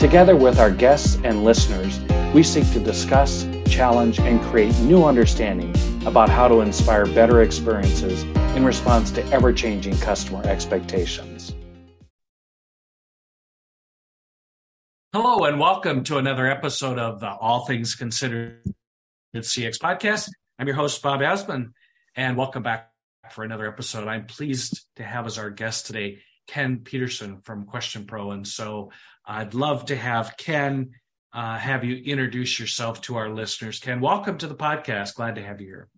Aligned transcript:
Together 0.00 0.34
with 0.34 0.58
our 0.58 0.70
guests 0.70 1.18
and 1.24 1.44
listeners, 1.44 2.00
we 2.32 2.42
seek 2.42 2.64
to 2.72 2.80
discuss, 2.80 3.46
challenge, 3.66 4.18
and 4.18 4.40
create 4.40 4.74
new 4.78 5.04
understanding 5.04 5.74
about 6.06 6.30
how 6.30 6.48
to 6.48 6.62
inspire 6.62 7.04
better 7.04 7.42
experiences 7.42 8.22
in 8.56 8.64
response 8.64 9.10
to 9.10 9.22
ever 9.26 9.52
changing 9.52 9.94
customer 9.98 10.42
expectations. 10.46 11.54
Hello, 15.12 15.44
and 15.44 15.60
welcome 15.60 16.02
to 16.04 16.16
another 16.16 16.50
episode 16.50 16.98
of 16.98 17.20
the 17.20 17.28
All 17.28 17.66
Things 17.66 17.94
Considered 17.94 18.64
CX 19.36 19.76
podcast. 19.76 20.30
I'm 20.58 20.66
your 20.66 20.76
host, 20.76 21.02
Bob 21.02 21.20
Azman, 21.20 21.72
and 22.16 22.38
welcome 22.38 22.62
back 22.62 22.90
for 23.32 23.44
another 23.44 23.68
episode. 23.68 24.08
I'm 24.08 24.24
pleased 24.24 24.86
to 24.96 25.02
have 25.02 25.26
as 25.26 25.36
our 25.36 25.50
guest 25.50 25.84
today 25.84 26.22
Ken 26.50 26.78
Peterson 26.78 27.40
from 27.42 27.64
Question 27.64 28.06
Pro. 28.06 28.32
And 28.32 28.46
so 28.46 28.90
I'd 29.24 29.54
love 29.54 29.86
to 29.86 29.96
have 29.96 30.36
Ken 30.36 30.90
uh, 31.32 31.56
have 31.56 31.84
you 31.84 31.94
introduce 31.94 32.58
yourself 32.58 33.00
to 33.02 33.16
our 33.16 33.28
listeners. 33.28 33.78
Ken, 33.78 34.00
welcome 34.00 34.36
to 34.38 34.48
the 34.48 34.56
podcast. 34.56 35.14
Glad 35.14 35.36
to 35.36 35.42
have 35.44 35.60
you 35.60 35.68
here. 35.68 35.88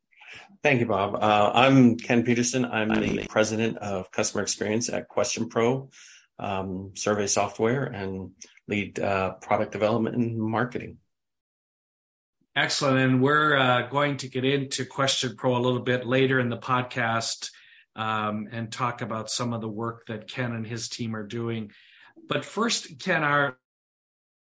Thank 0.62 0.80
you, 0.80 0.86
Bob. 0.86 1.14
Uh, 1.14 1.52
I'm 1.54 1.96
Ken 1.96 2.22
Peterson. 2.22 2.66
I'm 2.66 2.90
the 2.90 3.26
president 3.30 3.78
of 3.78 4.10
customer 4.10 4.42
experience 4.42 4.90
at 4.90 5.08
Question 5.08 5.48
Pro 5.48 5.88
um, 6.38 6.90
survey 6.96 7.28
software 7.28 7.84
and 7.84 8.32
lead 8.68 9.00
uh, 9.00 9.32
product 9.40 9.72
development 9.72 10.16
and 10.16 10.38
marketing. 10.38 10.98
Excellent. 12.54 12.98
And 12.98 13.22
we're 13.22 13.56
uh, 13.56 13.88
going 13.88 14.18
to 14.18 14.28
get 14.28 14.44
into 14.44 14.84
Question 14.84 15.34
Pro 15.34 15.56
a 15.56 15.62
little 15.64 15.80
bit 15.80 16.06
later 16.06 16.38
in 16.38 16.50
the 16.50 16.58
podcast 16.58 17.48
um, 17.96 18.48
and 18.50 18.72
talk 18.72 19.02
about 19.02 19.30
some 19.30 19.52
of 19.52 19.60
the 19.60 19.68
work 19.68 20.06
that 20.06 20.28
Ken 20.28 20.52
and 20.52 20.66
his 20.66 20.88
team 20.88 21.14
are 21.14 21.26
doing. 21.26 21.72
But 22.28 22.44
first, 22.44 22.98
Ken, 22.98 23.22
our 23.22 23.58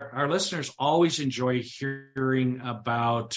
our 0.00 0.28
listeners 0.28 0.74
always 0.78 1.20
enjoy 1.20 1.62
hearing 1.62 2.60
about 2.62 3.36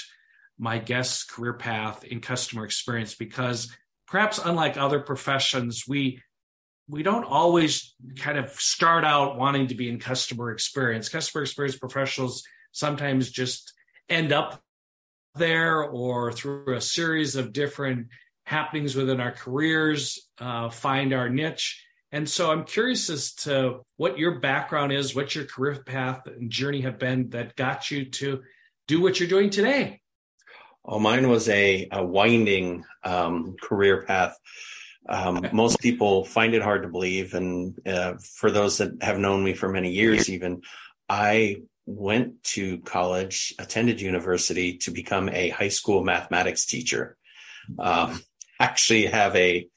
my 0.57 0.79
guest's 0.79 1.23
career 1.23 1.53
path 1.53 2.03
in 2.03 2.19
customer 2.19 2.65
experience 2.65 3.15
because 3.15 3.71
perhaps 4.07 4.39
unlike 4.43 4.75
other 4.75 4.99
professions, 4.99 5.83
we 5.87 6.21
we 6.89 7.03
don't 7.03 7.25
always 7.25 7.93
kind 8.17 8.37
of 8.37 8.49
start 8.51 9.03
out 9.03 9.37
wanting 9.37 9.67
to 9.67 9.75
be 9.75 9.89
in 9.89 9.99
customer 9.99 10.51
experience. 10.51 11.09
Customer 11.09 11.43
experience 11.43 11.77
professionals 11.77 12.43
sometimes 12.71 13.29
just 13.29 13.73
end 14.09 14.31
up 14.31 14.61
there 15.35 15.83
or 15.83 16.31
through 16.31 16.75
a 16.75 16.81
series 16.81 17.35
of 17.35 17.53
different 17.53 18.07
happenings 18.47 18.95
within 18.95 19.19
our 19.19 19.33
careers, 19.33 20.29
uh, 20.39 20.69
find 20.69 21.11
our 21.11 21.27
niche. 21.27 21.83
And 22.13 22.29
so 22.29 22.49
I'm 22.49 22.63
curious 22.63 23.09
as 23.09 23.33
to 23.43 23.81
what 23.97 24.17
your 24.17 24.39
background 24.39 24.93
is, 24.93 25.13
what 25.13 25.35
your 25.35 25.43
career 25.43 25.83
path 25.83 26.21
and 26.27 26.49
journey 26.49 26.79
have 26.81 26.97
been 26.97 27.31
that 27.31 27.57
got 27.57 27.91
you 27.91 28.05
to 28.05 28.43
do 28.87 29.01
what 29.01 29.19
you're 29.19 29.27
doing 29.27 29.49
today. 29.49 29.99
Oh, 30.85 30.97
mine 30.97 31.27
was 31.27 31.49
a, 31.49 31.89
a 31.91 32.05
winding 32.05 32.85
um, 33.03 33.57
career 33.61 34.03
path. 34.03 34.37
Um. 35.09 35.45
Most 35.51 35.81
people 35.81 36.23
find 36.23 36.53
it 36.53 36.61
hard 36.61 36.83
to 36.83 36.87
believe. 36.89 37.33
And 37.33 37.77
uh, 37.85 38.13
for 38.35 38.49
those 38.49 38.77
that 38.77 39.03
have 39.03 39.19
known 39.19 39.43
me 39.43 39.55
for 39.55 39.67
many 39.67 39.91
years, 39.91 40.29
even, 40.29 40.61
I 41.09 41.63
went 41.85 42.43
to 42.55 42.79
college, 42.79 43.53
attended 43.59 43.99
university 43.99 44.77
to 44.77 44.91
become 44.91 45.27
a 45.27 45.49
high 45.49 45.67
school 45.67 46.01
mathematics 46.05 46.65
teacher. 46.65 47.17
Um, 47.77 48.21
actually 48.59 49.05
have 49.07 49.35
a 49.35 49.67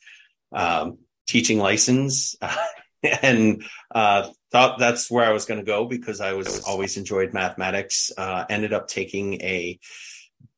um, 0.52 0.98
teaching 1.26 1.58
license 1.58 2.36
and 3.22 3.64
uh, 3.94 4.28
thought 4.52 4.78
that's 4.78 5.10
where 5.10 5.24
I 5.24 5.32
was 5.32 5.44
going 5.44 5.60
to 5.60 5.66
go 5.66 5.86
because 5.86 6.20
I 6.20 6.32
was 6.32 6.64
always 6.64 6.96
enjoyed 6.96 7.32
mathematics. 7.32 8.10
Uh, 8.16 8.44
ended 8.48 8.72
up 8.72 8.88
taking 8.88 9.34
a 9.41 9.78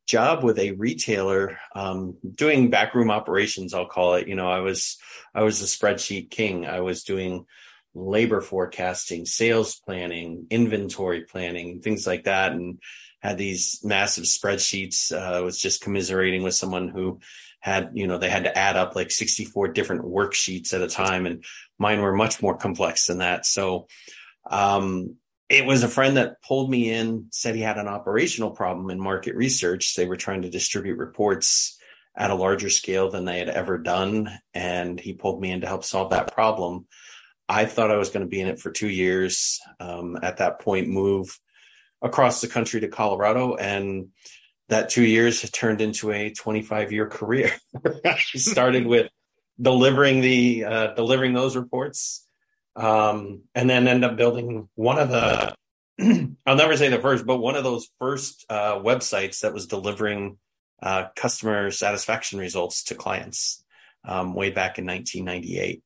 job 0.07 0.43
with 0.43 0.59
a 0.59 0.73
retailer 0.73 1.59
um, 1.75 2.17
doing 2.35 2.71
backroom 2.71 3.11
operations. 3.11 3.75
I'll 3.75 3.87
call 3.87 4.15
it. 4.15 4.29
You 4.29 4.35
know, 4.35 4.51
I 4.51 4.61
was 4.61 4.99
I 5.35 5.43
was 5.43 5.63
a 5.63 5.67
spreadsheet 5.67 6.31
king. 6.31 6.67
I 6.67 6.81
was 6.81 7.05
doing 7.05 7.47
labor 7.95 8.41
forecasting, 8.41 9.27
sales 9.27 9.81
planning, 9.85 10.47
inventory 10.51 11.23
planning, 11.23 11.81
things 11.81 12.07
like 12.07 12.25
that, 12.25 12.53
and 12.53 12.79
had 13.21 13.39
these 13.39 13.81
massive 13.85 14.25
spreadsheets. 14.25 15.13
Uh, 15.13 15.45
was 15.45 15.59
just 15.59 15.83
commiserating 15.83 16.43
with 16.43 16.55
someone 16.55 16.89
who 16.89 17.21
had, 17.63 17.93
you 17.95 18.09
know, 18.09 18.19
they 18.19 18.29
had 18.29 18.45
to 18.45 18.59
add 18.59 18.77
up 18.77 18.97
like 18.97 19.11
64 19.11 19.69
different 19.69 20.03
worksheets 20.03 20.75
at 20.75 20.83
a 20.83 20.89
time. 20.89 21.27
And 21.27 21.45
mine 21.79 22.03
were 22.03 22.13
much 22.13 22.43
more 22.43 22.57
complex 22.57 23.07
than 23.07 23.19
that. 23.19 23.47
So, 23.47 23.87
um, 24.51 25.17
it 25.49 25.65
was 25.65 25.83
a 25.83 25.89
friend 25.89 26.17
that 26.17 26.43
pulled 26.43 26.71
me 26.71 26.91
in, 26.91 27.27
said 27.31 27.55
he 27.55 27.61
had 27.61 27.79
an 27.79 27.87
operational 27.87 28.51
problem 28.51 28.91
in 28.91 28.99
market 28.99 29.37
research. 29.37 29.95
They 29.95 30.07
were 30.07 30.17
trying 30.17 30.43
to 30.43 30.51
distribute 30.51 30.97
reports 30.97 31.79
at 32.17 32.31
a 32.31 32.35
larger 32.35 32.71
scale 32.71 33.11
than 33.11 33.27
they 33.27 33.39
had 33.39 33.49
ever 33.49 33.79
done. 33.79 34.31
And 34.55 34.99
he 34.99 35.13
pulled 35.13 35.41
me 35.41 35.53
in 35.53 35.61
to 35.61 35.67
help 35.67 35.85
solve 35.85 36.11
that 36.11 36.33
problem. 36.33 36.87
I 37.49 37.67
thought 37.67 37.91
I 37.91 37.97
was 37.97 38.09
going 38.09 38.25
to 38.25 38.31
be 38.31 38.41
in 38.41 38.49
it 38.49 38.61
for 38.61 38.71
two 38.71 38.89
years. 38.89 39.61
Um, 39.79 40.19
at 40.23 40.39
that 40.39 40.61
point, 40.61 40.89
move 40.89 41.39
across 42.01 42.41
the 42.41 42.49
country 42.49 42.81
to 42.81 42.89
Colorado 42.89 43.55
and 43.55 44.09
that 44.69 44.91
two 44.91 45.05
years 45.05 45.49
turned 45.51 45.81
into 45.81 46.11
a 46.13 46.31
25 46.31 46.93
year 46.93 47.07
career. 47.09 47.53
Started 48.17 48.87
with 48.87 49.09
delivering 49.61 50.21
the 50.21 50.65
uh, 50.65 50.95
delivering 50.95 51.33
those 51.33 51.57
reports, 51.57 52.27
um, 52.77 53.43
and 53.55 53.69
then 53.69 53.89
end 53.89 54.05
up 54.05 54.17
building 54.17 54.69
one 54.75 54.99
of 54.99 55.09
the. 55.09 55.55
I'll 56.47 56.57
never 56.57 56.77
say 56.77 56.89
the 56.89 56.99
first, 56.99 57.27
but 57.27 57.37
one 57.37 57.55
of 57.55 57.65
those 57.65 57.89
first 57.99 58.47
uh, 58.49 58.77
websites 58.77 59.41
that 59.41 59.53
was 59.53 59.67
delivering 59.67 60.39
uh, 60.83 61.07
customer 61.15 61.71
satisfaction 61.71 62.39
results 62.39 62.85
to 62.85 62.95
clients 62.95 63.63
um, 64.05 64.35
way 64.35 64.51
back 64.51 64.79
in 64.79 64.87
1998. 64.87 65.83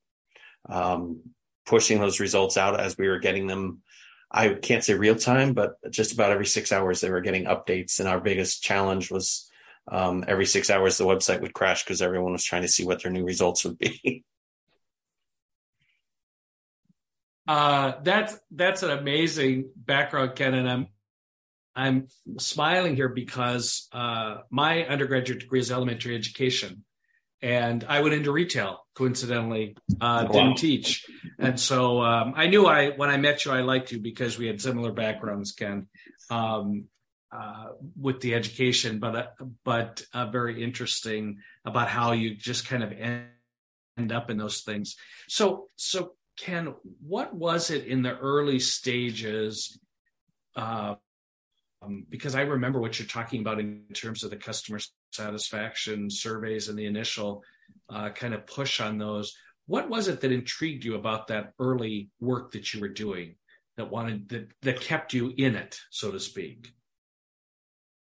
Um, 0.68 1.20
pushing 1.66 2.00
those 2.00 2.20
results 2.20 2.56
out 2.56 2.78
as 2.80 2.96
we 2.96 3.08
were 3.08 3.18
getting 3.18 3.46
them 3.46 3.82
I 4.36 4.54
can't 4.54 4.84
say 4.84 4.94
real 4.94 5.16
time, 5.16 5.54
but 5.54 5.78
just 5.90 6.12
about 6.12 6.30
every 6.30 6.44
six 6.44 6.70
hours 6.70 7.00
they 7.00 7.10
were 7.10 7.22
getting 7.22 7.46
updates. 7.46 7.98
And 7.98 8.08
our 8.08 8.20
biggest 8.20 8.62
challenge 8.62 9.10
was 9.10 9.50
um, 9.90 10.24
every 10.28 10.44
six 10.44 10.68
hours 10.68 10.98
the 10.98 11.04
website 11.04 11.40
would 11.40 11.54
crash 11.54 11.84
because 11.84 12.02
everyone 12.02 12.32
was 12.32 12.44
trying 12.44 12.62
to 12.62 12.68
see 12.68 12.84
what 12.84 13.02
their 13.02 13.10
new 13.10 13.24
results 13.24 13.64
would 13.64 13.78
be. 13.78 14.24
uh, 17.48 17.92
that's 18.02 18.36
that's 18.50 18.82
an 18.82 18.90
amazing 18.90 19.70
background, 19.74 20.36
Ken, 20.36 20.52
and 20.52 20.68
I'm 20.68 20.88
I'm 21.74 22.08
smiling 22.38 22.96
here 22.96 23.10
because 23.10 23.86
uh, 23.92 24.38
my 24.50 24.84
undergraduate 24.84 25.40
degree 25.40 25.60
is 25.60 25.70
elementary 25.70 26.14
education, 26.14 26.84
and 27.46 27.84
I 27.88 28.00
went 28.00 28.12
into 28.12 28.32
retail. 28.32 28.84
Coincidentally, 28.94 29.76
uh, 30.00 30.26
wow. 30.26 30.32
didn't 30.32 30.56
teach, 30.56 31.06
and 31.38 31.60
so 31.60 32.02
um, 32.02 32.32
I 32.34 32.48
knew 32.48 32.66
I 32.66 32.90
when 32.90 33.08
I 33.08 33.18
met 33.18 33.44
you, 33.44 33.52
I 33.52 33.60
liked 33.60 33.92
you 33.92 34.00
because 34.00 34.36
we 34.36 34.48
had 34.48 34.60
similar 34.60 34.90
backgrounds, 34.90 35.52
Ken, 35.52 35.86
um, 36.28 36.86
uh, 37.30 37.66
with 38.00 38.20
the 38.20 38.34
education, 38.34 38.98
but 38.98 39.14
uh, 39.14 39.26
but 39.64 40.02
uh, 40.12 40.26
very 40.26 40.64
interesting 40.64 41.38
about 41.64 41.88
how 41.88 42.12
you 42.12 42.34
just 42.34 42.66
kind 42.66 42.82
of 42.82 42.92
end 42.92 44.12
up 44.12 44.28
in 44.28 44.38
those 44.38 44.62
things. 44.62 44.96
So 45.28 45.68
so 45.76 46.14
Ken, 46.36 46.74
what 47.06 47.32
was 47.32 47.70
it 47.70 47.84
in 47.86 48.02
the 48.02 48.16
early 48.16 48.58
stages? 48.58 49.78
Um, 51.82 52.06
because 52.08 52.34
I 52.34 52.42
remember 52.42 52.80
what 52.80 52.98
you're 52.98 53.08
talking 53.08 53.40
about 53.40 53.60
in 53.60 53.84
terms 53.92 54.24
of 54.24 54.30
the 54.30 54.36
customer 54.36 54.78
satisfaction 55.12 56.10
surveys 56.10 56.68
and 56.68 56.78
the 56.78 56.86
initial 56.86 57.42
uh, 57.90 58.10
kind 58.10 58.34
of 58.34 58.46
push 58.46 58.80
on 58.80 58.98
those. 58.98 59.36
What 59.66 59.88
was 59.90 60.08
it 60.08 60.20
that 60.20 60.32
intrigued 60.32 60.84
you 60.84 60.94
about 60.94 61.28
that 61.28 61.52
early 61.58 62.10
work 62.20 62.52
that 62.52 62.72
you 62.72 62.80
were 62.80 62.88
doing 62.88 63.36
that 63.76 63.90
wanted 63.90 64.28
that 64.30 64.48
that 64.62 64.80
kept 64.80 65.12
you 65.12 65.32
in 65.36 65.54
it, 65.54 65.78
so 65.90 66.10
to 66.10 66.20
speak? 66.20 66.72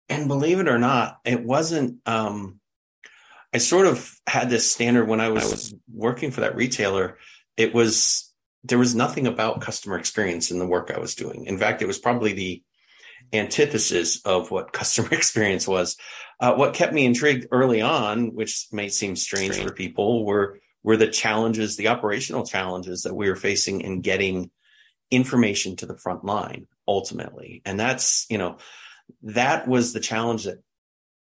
And 0.09 0.27
believe 0.27 0.59
it 0.59 0.69
or 0.69 0.79
not, 0.79 1.19
it 1.25 1.43
wasn't. 1.43 1.97
Um, 2.05 2.59
I 3.53 3.57
sort 3.57 3.87
of 3.87 4.13
had 4.27 4.49
this 4.49 4.71
standard 4.71 5.07
when 5.07 5.19
I 5.19 5.29
was 5.29 5.73
working 5.91 6.31
for 6.31 6.41
that 6.41 6.55
retailer. 6.55 7.17
It 7.57 7.73
was 7.73 8.31
there 8.63 8.77
was 8.77 8.95
nothing 8.95 9.27
about 9.27 9.61
customer 9.61 9.97
experience 9.97 10.51
in 10.51 10.59
the 10.59 10.67
work 10.67 10.91
I 10.91 10.99
was 10.99 11.15
doing. 11.15 11.45
In 11.45 11.57
fact, 11.57 11.81
it 11.81 11.87
was 11.87 11.97
probably 11.97 12.33
the 12.33 12.63
antithesis 13.33 14.21
of 14.25 14.51
what 14.51 14.73
customer 14.73 15.13
experience 15.13 15.67
was. 15.67 15.97
Uh, 16.39 16.53
what 16.53 16.73
kept 16.73 16.93
me 16.93 17.05
intrigued 17.05 17.47
early 17.51 17.81
on, 17.81 18.35
which 18.35 18.67
may 18.71 18.89
seem 18.89 19.15
strange 19.15 19.57
for 19.57 19.71
people, 19.71 20.25
were 20.25 20.59
were 20.83 20.97
the 20.97 21.07
challenges, 21.07 21.75
the 21.75 21.89
operational 21.89 22.45
challenges 22.45 23.03
that 23.03 23.13
we 23.13 23.27
were 23.27 23.35
facing 23.35 23.81
in 23.81 23.99
getting 23.99 24.49
information 25.11 25.75
to 25.75 25.85
the 25.85 25.97
front 25.97 26.23
line 26.23 26.67
ultimately. 26.87 27.61
And 27.65 27.79
that's, 27.79 28.25
you 28.29 28.37
know, 28.37 28.57
that 29.23 29.67
was 29.67 29.91
the 29.91 29.99
challenge 29.99 30.45
that 30.45 30.59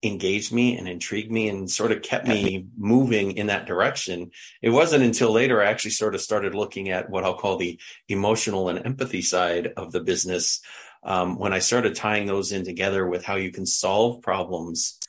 engaged 0.04 0.54
me 0.54 0.78
and 0.78 0.88
intrigued 0.88 1.32
me 1.32 1.50
and 1.50 1.70
sort 1.70 1.92
of 1.92 2.02
kept 2.02 2.28
me 2.28 2.68
moving 2.78 3.32
in 3.38 3.48
that 3.48 3.66
direction. 3.66 4.32
It 4.62 4.70
wasn't 4.70 5.04
until 5.04 5.32
later 5.32 5.62
I 5.62 5.66
actually 5.66 5.92
sort 5.92 6.14
of 6.14 6.22
started 6.22 6.54
looking 6.54 6.90
at 6.90 7.10
what 7.10 7.24
I'll 7.24 7.38
call 7.38 7.58
the 7.58 7.80
emotional 8.08 8.70
and 8.70 8.86
empathy 8.86 9.22
side 9.22 9.74
of 9.78 9.92
the 9.92 10.02
business. 10.02 10.62
Um, 11.06 11.38
when 11.38 11.54
I 11.54 11.60
started 11.60 11.96
tying 11.96 12.26
those 12.26 12.52
in 12.52 12.66
together 12.66 13.08
with 13.08 13.24
how 13.24 13.36
you 13.36 13.52
can 13.52 13.68
solve 13.68 14.24
problems 14.24 15.00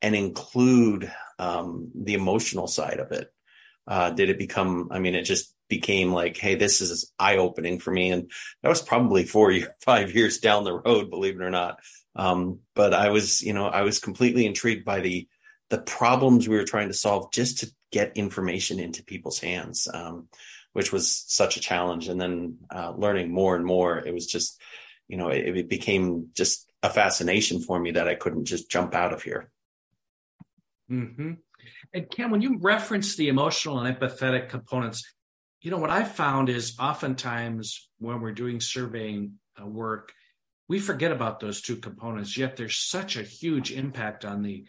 and 0.00 0.14
include 0.14 1.12
um, 1.38 1.90
the 1.94 2.14
emotional 2.14 2.68
side 2.68 3.00
of 3.00 3.10
it, 3.10 3.32
uh, 3.86 4.10
did 4.10 4.30
it 4.30 4.38
become, 4.38 4.88
I 4.92 5.00
mean, 5.00 5.16
it 5.16 5.24
just 5.24 5.52
became 5.68 6.12
like, 6.12 6.36
hey, 6.36 6.54
this 6.54 6.80
is 6.80 7.12
eye 7.18 7.38
opening 7.38 7.80
for 7.80 7.90
me. 7.90 8.12
And 8.12 8.30
that 8.62 8.68
was 8.68 8.80
probably 8.80 9.24
four, 9.24 9.50
or 9.52 9.60
five 9.84 10.14
years 10.14 10.38
down 10.38 10.62
the 10.62 10.72
road, 10.72 11.10
believe 11.10 11.34
it 11.34 11.42
or 11.42 11.50
not. 11.50 11.80
Um, 12.14 12.60
but 12.74 12.94
I 12.94 13.10
was, 13.10 13.42
you 13.42 13.52
know, 13.52 13.66
I 13.66 13.82
was 13.82 13.98
completely 13.98 14.46
intrigued 14.46 14.84
by 14.84 15.00
the 15.00 15.28
the 15.70 15.78
problems 15.78 16.48
we 16.48 16.56
were 16.56 16.64
trying 16.64 16.88
to 16.88 16.94
solve 16.94 17.32
just 17.32 17.58
to 17.58 17.70
get 17.92 18.16
information 18.16 18.80
into 18.80 19.04
people's 19.04 19.38
hands, 19.38 19.86
um, 19.94 20.26
which 20.72 20.92
was 20.92 21.24
such 21.28 21.56
a 21.56 21.60
challenge. 21.60 22.08
And 22.08 22.20
then 22.20 22.58
uh, 22.74 22.92
learning 22.96 23.32
more 23.32 23.54
and 23.54 23.64
more, 23.64 23.96
it 23.96 24.12
was 24.12 24.26
just, 24.26 24.60
you 25.10 25.16
know, 25.16 25.28
it, 25.28 25.56
it 25.56 25.68
became 25.68 26.28
just 26.34 26.70
a 26.82 26.90
fascination 26.90 27.60
for 27.60 27.78
me 27.78 27.90
that 27.92 28.08
I 28.08 28.14
couldn't 28.14 28.44
just 28.44 28.70
jump 28.70 28.94
out 28.94 29.12
of 29.12 29.22
here. 29.22 29.50
Mm-hmm. 30.90 31.32
And 31.92 32.10
Ken, 32.10 32.30
when 32.30 32.42
you 32.42 32.58
reference 32.58 33.16
the 33.16 33.28
emotional 33.28 33.80
and 33.80 33.96
empathetic 33.96 34.48
components, 34.48 35.04
you 35.60 35.70
know 35.70 35.78
what 35.78 35.90
I 35.90 36.04
found 36.04 36.48
is 36.48 36.76
oftentimes 36.78 37.90
when 37.98 38.20
we're 38.20 38.32
doing 38.32 38.60
surveying 38.60 39.34
uh, 39.60 39.66
work, 39.66 40.12
we 40.70 40.78
forget 40.78 41.10
about 41.10 41.40
those 41.40 41.60
two 41.60 41.76
components 41.76 42.38
yet 42.38 42.56
there's 42.56 42.76
such 42.76 43.16
a 43.16 43.24
huge 43.24 43.72
impact 43.72 44.24
on 44.24 44.40
the 44.40 44.64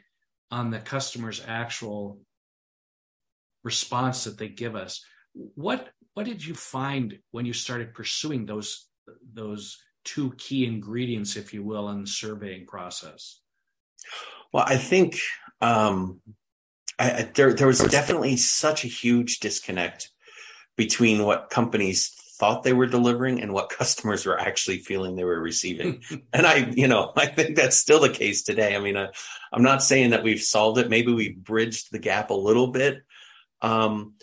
on 0.50 0.72
the 0.72 0.80
customer's 0.80 1.42
actual 1.48 2.20
response 3.64 4.24
that 4.24 4.40
they 4.40 4.50
give 4.50 4.76
us 4.76 5.06
what 5.34 5.90
what 6.16 6.26
did 6.26 6.44
you 6.44 6.56
find 6.56 7.20
when 7.30 7.46
you 7.46 7.54
started 7.54 7.94
pursuing 7.94 8.48
those 8.48 8.90
those 9.32 9.78
two 10.04 10.34
key 10.38 10.66
ingredients 10.66 11.36
if 11.36 11.54
you 11.54 11.64
will 11.64 11.90
in 11.90 12.02
the 12.02 12.08
surveying 12.08 12.66
process 12.66 13.40
well 14.52 14.66
i 14.68 14.78
think 14.78 15.20
um 15.62 16.20
I, 17.00 17.30
there 17.34 17.54
there 17.54 17.68
was 17.68 17.80
definitely 17.80 18.38
such 18.38 18.84
a 18.84 18.88
huge 18.88 19.40
disconnect 19.40 20.12
between 20.78 21.24
what 21.24 21.50
companies 21.50 22.16
thought 22.42 22.64
they 22.64 22.74
were 22.74 22.88
delivering 22.88 23.40
and 23.40 23.54
what 23.54 23.70
customers 23.78 24.26
were 24.26 24.40
actually 24.40 24.80
feeling 24.80 25.16
they 25.16 25.24
were 25.24 25.40
receiving. 25.40 26.02
and 26.34 26.46
I, 26.46 26.72
you 26.74 26.88
know, 26.88 27.14
I 27.16 27.28
think 27.28 27.56
that's 27.56 27.78
still 27.78 28.02
the 28.02 28.10
case 28.10 28.44
today. 28.44 28.76
I 28.76 28.80
mean, 28.80 28.98
I, 28.98 29.10
am 29.54 29.62
not 29.62 29.84
saying 29.84 30.10
that 30.10 30.24
we've 30.24 30.42
solved 30.42 30.80
it. 30.80 30.90
Maybe 30.90 31.14
we've 31.14 31.38
bridged 31.38 31.92
the 31.92 32.00
gap 32.00 32.32
a 32.32 32.36
little 32.36 32.68
bit. 32.68 33.04
Um, 33.62 34.16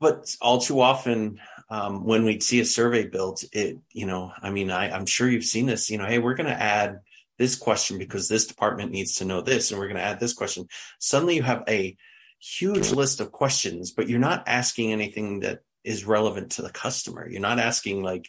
but 0.00 0.34
all 0.42 0.60
too 0.60 0.80
often, 0.80 1.40
um, 1.70 2.04
when 2.04 2.24
we'd 2.24 2.42
see 2.42 2.60
a 2.60 2.64
survey 2.64 3.06
built, 3.06 3.44
it, 3.52 3.78
you 3.92 4.06
know, 4.06 4.32
I 4.42 4.50
mean, 4.50 4.70
I, 4.70 4.90
I'm 4.90 5.06
sure 5.06 5.28
you've 5.28 5.44
seen 5.44 5.66
this, 5.66 5.88
you 5.88 5.98
know, 5.98 6.06
hey, 6.06 6.18
we're 6.18 6.34
going 6.34 6.48
to 6.48 6.62
add 6.62 7.00
this 7.38 7.56
question 7.56 7.96
because 7.96 8.28
this 8.28 8.46
department 8.46 8.90
needs 8.90 9.16
to 9.16 9.24
know 9.24 9.40
this, 9.40 9.70
and 9.70 9.78
we're 9.78 9.86
going 9.86 9.96
to 9.96 10.02
add 10.02 10.20
this 10.20 10.34
question. 10.34 10.66
Suddenly 10.98 11.36
you 11.36 11.42
have 11.42 11.62
a 11.68 11.96
huge 12.40 12.90
list 12.90 13.20
of 13.20 13.32
questions, 13.32 13.92
but 13.92 14.08
you're 14.08 14.18
not 14.18 14.44
asking 14.46 14.92
anything 14.92 15.40
that 15.40 15.60
is 15.84 16.04
relevant 16.04 16.52
to 16.52 16.62
the 16.62 16.70
customer. 16.70 17.28
You're 17.28 17.40
not 17.40 17.58
asking 17.58 18.02
like, 18.02 18.28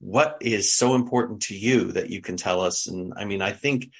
what 0.00 0.38
is 0.40 0.74
so 0.74 0.94
important 0.94 1.42
to 1.42 1.56
you 1.56 1.92
that 1.92 2.10
you 2.10 2.20
can 2.20 2.36
tell 2.36 2.60
us? 2.60 2.86
And 2.86 3.14
I 3.16 3.24
mean, 3.24 3.40
I 3.40 3.52
think 3.52 3.90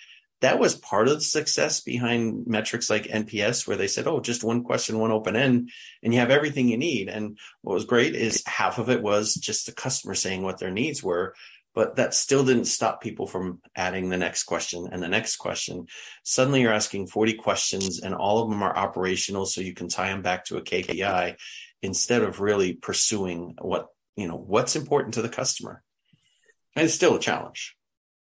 that 0.45 0.59
was 0.59 0.75
part 0.75 1.09
of 1.09 1.15
the 1.15 1.21
success 1.23 1.81
behind 1.81 2.47
metrics 2.47 2.91
like 2.91 3.05
NPS, 3.05 3.67
where 3.67 3.79
they 3.79 3.89
said, 3.89 4.07
oh, 4.07 4.21
just 4.21 4.45
one 4.45 4.63
question, 4.63 4.99
one 4.99 5.11
open 5.11 5.37
end, 5.37 5.71
and 6.03 6.13
you 6.13 6.21
have 6.21 6.31
everything 6.31 6.69
you 6.69 6.77
need. 6.77 7.09
And 7.09 7.39
what 7.63 7.73
was 7.73 7.87
great 7.87 8.15
is 8.15 8.45
half 8.47 8.79
of 8.79 8.91
it 8.91 9.03
was 9.03 9.35
just 9.35 9.65
the 9.65 9.73
customer 9.73 10.15
saying 10.15 10.43
what 10.43 10.59
their 10.59 10.71
needs 10.71 11.03
were. 11.03 11.35
But 11.75 11.97
that 11.97 12.13
still 12.13 12.45
didn't 12.45 12.67
stop 12.67 13.01
people 13.01 13.27
from 13.27 13.63
adding 13.75 14.11
the 14.11 14.19
next 14.19 14.45
question 14.45 14.87
and 14.93 15.03
the 15.03 15.09
next 15.09 15.37
question. 15.37 15.87
Suddenly 16.23 16.61
you're 16.61 16.75
asking 16.75 17.07
40 17.07 17.35
questions 17.35 18.01
and 18.01 18.15
all 18.15 18.43
of 18.43 18.51
them 18.51 18.63
are 18.63 18.77
operational. 18.77 19.47
So 19.47 19.63
you 19.63 19.73
can 19.73 19.89
tie 19.89 20.11
them 20.11 20.23
back 20.23 20.45
to 20.47 20.59
a 20.59 20.63
KPI 20.63 21.37
instead 21.81 22.23
of 22.23 22.41
really 22.41 22.75
pursuing 22.75 23.55
what 23.61 23.87
you 24.15 24.29
know 24.29 24.37
what's 24.37 24.77
important 24.77 25.15
to 25.15 25.23
the 25.23 25.29
customer 25.29 25.83
and 26.77 26.85
it's 26.85 26.95
still 26.95 27.17
a 27.17 27.21
challenge 27.21 27.77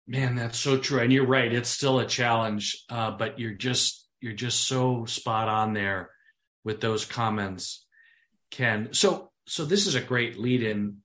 man 0.06 0.34
that's 0.34 0.58
so 0.58 0.76
true 0.76 1.00
and 1.00 1.12
you're 1.12 1.26
right 1.26 1.52
it's 1.52 1.70
still 1.70 1.98
a 1.98 2.06
challenge 2.06 2.84
uh, 2.90 3.10
but 3.10 3.38
you're 3.38 3.54
just 3.54 4.06
you're 4.20 4.32
just 4.32 4.66
so 4.66 5.04
spot 5.06 5.48
on 5.48 5.72
there 5.72 6.10
with 6.64 6.80
those 6.80 7.04
comments 7.04 7.84
ken. 8.54 8.88
So 8.92 9.30
so 9.46 9.64
this 9.64 9.86
is 9.86 9.94
a 9.94 10.00
great 10.00 10.38
lead 10.38 10.62
in 10.62 10.98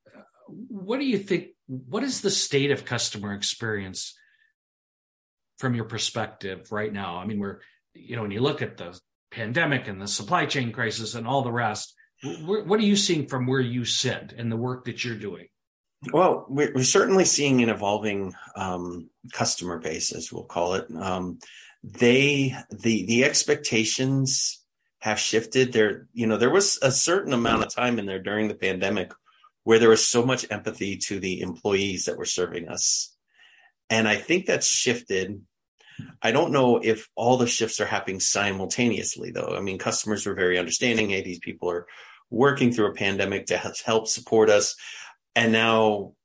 what 0.48 1.00
do 1.00 1.06
you 1.06 1.18
think 1.18 1.48
what 1.68 2.04
is 2.04 2.22
the 2.22 2.32
state 2.32 2.72
of 2.72 2.86
customer 2.86 3.34
experience 3.34 4.18
from 5.58 5.76
your 5.76 5.86
perspective 5.86 6.72
right 6.72 6.94
now? 6.94 7.18
I 7.18 7.26
mean 7.26 7.40
we're 7.40 7.60
you 7.94 8.16
know 8.16 8.22
when 8.22 8.32
you 8.32 8.42
look 8.42 8.62
at 8.62 8.78
the 8.78 8.98
pandemic 9.32 9.88
and 9.88 10.02
the 10.02 10.08
supply 10.08 10.46
chain 10.46 10.72
crisis 10.72 11.16
and 11.16 11.28
all 11.28 11.44
the 11.44 11.52
rest 11.52 11.94
what 12.22 12.80
are 12.80 12.84
you 12.84 12.98
seeing 12.98 13.28
from 13.28 13.48
where 13.48 13.62
you 13.62 13.86
sit 13.86 14.34
and 14.38 14.52
the 14.52 14.58
work 14.58 14.86
that 14.86 15.04
you're 15.06 15.16
doing? 15.16 15.48
Well, 16.14 16.46
we're 16.48 16.84
certainly 16.84 17.26
seeing 17.26 17.62
an 17.62 17.70
evolving 17.70 18.34
um, 18.56 19.10
customer 19.34 19.80
base, 19.80 20.14
as 20.14 20.32
we'll 20.32 20.46
call 20.46 20.76
it. 20.76 20.88
Um, 20.96 21.40
they 21.84 22.56
the 22.72 23.06
the 23.06 23.26
expectations 23.26 24.64
have 25.00 25.20
shifted. 25.20 25.74
There, 25.74 26.08
you 26.14 26.26
know, 26.28 26.38
there 26.38 26.50
was 26.50 26.80
a 26.82 26.92
certain 26.92 27.34
amount 27.34 27.64
of 27.64 27.76
time 27.76 28.00
in 28.00 28.06
there 28.06 28.22
during 28.22 28.48
the 28.48 28.56
pandemic 28.56 29.12
where 29.64 29.80
there 29.80 29.90
was 29.90 30.06
so 30.06 30.26
much 30.26 30.46
empathy 30.50 30.98
to 30.98 31.20
the 31.20 31.42
employees 31.42 32.06
that 32.06 32.18
were 32.18 32.26
serving 32.26 32.70
us, 32.70 33.14
and 33.90 34.08
I 34.08 34.16
think 34.16 34.46
that's 34.46 34.68
shifted. 34.68 35.42
I 36.22 36.32
don't 36.32 36.54
know 36.54 36.78
if 36.78 37.10
all 37.14 37.36
the 37.36 37.48
shifts 37.48 37.82
are 37.82 37.86
happening 37.86 38.22
simultaneously, 38.22 39.32
though. 39.32 39.54
I 39.54 39.60
mean, 39.60 39.78
customers 39.78 40.26
were 40.26 40.34
very 40.34 40.58
understanding. 40.58 41.10
Hey, 41.10 41.24
these 41.24 41.40
people 41.40 41.70
are 41.70 41.88
working 42.30 42.72
through 42.72 42.88
a 42.88 42.94
pandemic 42.94 43.48
to 43.48 43.58
help 43.58 44.08
support 44.08 44.50
us. 44.50 44.76
And 45.40 45.54
now 45.54 46.16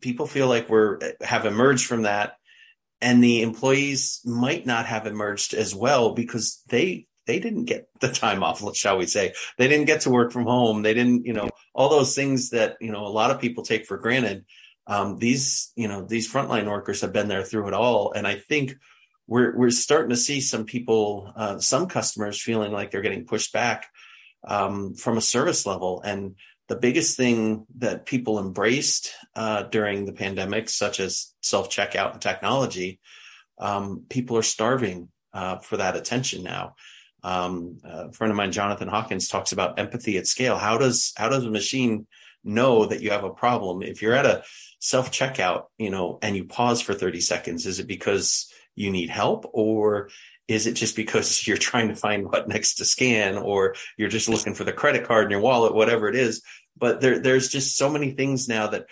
people 0.00 0.26
feel 0.26 0.48
like 0.48 0.68
we're 0.68 0.98
have 1.20 1.46
emerged 1.46 1.86
from 1.86 2.02
that. 2.02 2.34
And 3.00 3.22
the 3.22 3.42
employees 3.42 4.22
might 4.24 4.66
not 4.66 4.86
have 4.86 5.06
emerged 5.06 5.54
as 5.54 5.72
well 5.72 6.14
because 6.14 6.60
they 6.68 7.06
they 7.26 7.38
didn't 7.38 7.66
get 7.66 7.86
the 8.00 8.10
time 8.10 8.42
off 8.42 8.60
shall 8.74 8.98
we 8.98 9.06
say. 9.06 9.34
They 9.56 9.68
didn't 9.68 9.86
get 9.86 10.00
to 10.00 10.10
work 10.10 10.32
from 10.32 10.46
home. 10.46 10.82
They 10.82 10.94
didn't 10.94 11.26
you 11.26 11.32
know 11.32 11.48
all 11.74 11.90
those 11.90 12.16
things 12.16 12.50
that 12.50 12.76
you 12.80 12.90
know 12.90 13.06
a 13.06 13.16
lot 13.20 13.30
of 13.30 13.40
people 13.40 13.62
take 13.62 13.86
for 13.86 13.98
granted. 13.98 14.44
Um, 14.88 15.18
these 15.18 15.70
you 15.76 15.86
know 15.86 16.04
these 16.04 16.30
frontline 16.30 16.68
workers 16.68 17.02
have 17.02 17.12
been 17.12 17.28
there 17.28 17.44
through 17.44 17.68
it 17.68 17.74
all. 17.74 18.12
And 18.12 18.26
i 18.26 18.34
think 18.34 18.74
we're 19.28 19.56
we're 19.56 19.70
starting 19.70 20.10
to 20.10 20.16
see 20.16 20.40
some 20.40 20.64
people 20.64 21.32
uh, 21.36 21.60
some 21.60 21.86
customers 21.86 22.42
feeling 22.42 22.72
like 22.72 22.90
they're 22.90 23.00
getting 23.00 23.26
pushed 23.26 23.52
back 23.52 23.86
um, 24.46 24.94
from 24.94 25.16
a 25.16 25.22
service 25.22 25.66
level. 25.66 26.00
And 26.02 26.36
the 26.70 26.76
biggest 26.76 27.16
thing 27.16 27.66
that 27.78 28.06
people 28.06 28.38
embraced 28.38 29.10
uh, 29.34 29.64
during 29.64 30.04
the 30.04 30.12
pandemic, 30.12 30.68
such 30.68 31.00
as 31.00 31.34
self 31.42 31.68
checkout 31.68 32.12
and 32.12 32.22
technology, 32.22 33.00
um, 33.58 34.04
people 34.08 34.36
are 34.38 34.42
starving 34.42 35.08
uh, 35.34 35.58
for 35.58 35.78
that 35.78 35.96
attention 35.96 36.44
now. 36.44 36.76
Um, 37.24 37.78
a 37.82 38.12
friend 38.12 38.30
of 38.30 38.36
mine, 38.36 38.52
Jonathan 38.52 38.86
Hawkins, 38.86 39.26
talks 39.26 39.50
about 39.50 39.80
empathy 39.80 40.16
at 40.16 40.28
scale. 40.28 40.56
How 40.56 40.78
does 40.78 41.12
how 41.16 41.28
does 41.28 41.44
a 41.44 41.50
machine 41.50 42.06
know 42.44 42.86
that 42.86 43.02
you 43.02 43.10
have 43.10 43.24
a 43.24 43.34
problem? 43.34 43.82
If 43.82 44.00
you're 44.00 44.14
at 44.14 44.24
a 44.24 44.44
self 44.78 45.10
checkout, 45.10 45.64
you 45.76 45.90
know, 45.90 46.20
and 46.22 46.36
you 46.36 46.44
pause 46.44 46.80
for 46.80 46.94
30 46.94 47.20
seconds, 47.20 47.66
is 47.66 47.80
it 47.80 47.88
because 47.88 48.48
you 48.76 48.92
need 48.92 49.10
help, 49.10 49.44
or 49.52 50.10
is 50.50 50.66
it 50.66 50.72
just 50.72 50.96
because 50.96 51.46
you're 51.46 51.56
trying 51.56 51.88
to 51.88 51.94
find 51.94 52.26
what 52.26 52.48
next 52.48 52.74
to 52.74 52.84
scan 52.84 53.38
or 53.38 53.76
you're 53.96 54.08
just 54.08 54.28
looking 54.28 54.52
for 54.52 54.64
the 54.64 54.72
credit 54.72 55.04
card 55.04 55.26
in 55.26 55.30
your 55.30 55.40
wallet, 55.40 55.72
whatever 55.72 56.08
it 56.08 56.16
is? 56.16 56.42
But 56.76 57.00
there, 57.00 57.20
there's 57.20 57.48
just 57.48 57.76
so 57.76 57.88
many 57.88 58.10
things 58.10 58.48
now 58.48 58.66
that 58.66 58.86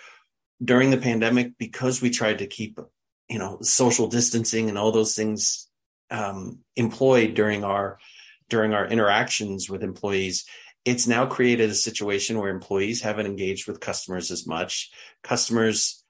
during 0.63 0.89
the 0.89 0.97
pandemic, 0.97 1.57
because 1.57 2.01
we 2.01 2.11
tried 2.11 2.37
to 2.37 2.47
keep, 2.47 2.79
you 3.27 3.39
know, 3.39 3.57
social 3.61 4.07
distancing 4.07 4.69
and 4.69 4.77
all 4.77 4.93
those 4.93 5.15
things 5.15 5.67
um, 6.09 6.59
employed 6.77 7.33
during 7.33 7.65
our 7.65 7.99
during 8.47 8.73
our 8.73 8.87
interactions 8.87 9.69
with 9.69 9.83
employees, 9.83 10.45
it's 10.85 11.07
now 11.07 11.25
created 11.25 11.69
a 11.69 11.75
situation 11.75 12.39
where 12.39 12.49
employees 12.49 13.01
haven't 13.01 13.25
engaged 13.25 13.67
with 13.67 13.81
customers 13.81 14.31
as 14.31 14.47
much. 14.47 14.91
Customers 15.23 16.05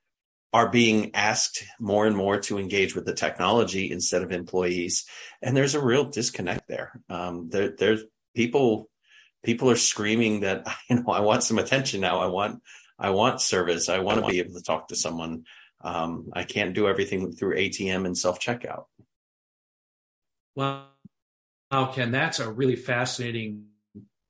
are 0.52 0.70
being 0.70 1.14
asked 1.14 1.64
more 1.80 2.08
and 2.08 2.16
more 2.16 2.40
to 2.40 2.58
engage 2.58 2.96
with 2.96 3.06
the 3.06 3.14
technology 3.14 3.92
instead 3.92 4.24
of 4.24 4.32
employees, 4.32 5.06
and 5.42 5.56
there's 5.56 5.76
a 5.76 5.84
real 5.84 6.06
disconnect 6.06 6.68
there. 6.68 7.00
Um, 7.10 7.50
there 7.50 7.76
there's 7.78 8.04
people 8.36 8.90
people 9.44 9.70
are 9.70 9.76
screaming 9.76 10.42
that 10.42 10.68
you 10.90 10.98
know 10.98 11.12
I 11.12 11.22
want 11.22 11.44
some 11.44 11.60
attention 11.60 12.02
now. 12.02 12.20
I 12.20 12.28
want 12.28 12.62
I 12.98 13.12
want 13.12 13.42
service. 13.42 13.90
I 13.90 14.00
want 14.00 14.20
to 14.20 14.30
be 14.30 14.40
able 14.40 14.56
to 14.56 14.64
talk 14.64 14.90
to 14.90 14.96
someone. 14.96 15.46
Um, 15.82 16.30
I 16.34 16.44
can't 16.44 16.74
do 16.74 16.88
everything 16.88 17.32
through 17.32 17.56
ATM 17.56 18.06
and 18.06 18.18
self 18.18 18.40
checkout. 18.40 18.86
Well, 20.56 20.90
Ken, 21.94 22.12
that's 22.12 22.40
a 22.40 22.52
really 22.52 22.76
fascinating 22.76 23.68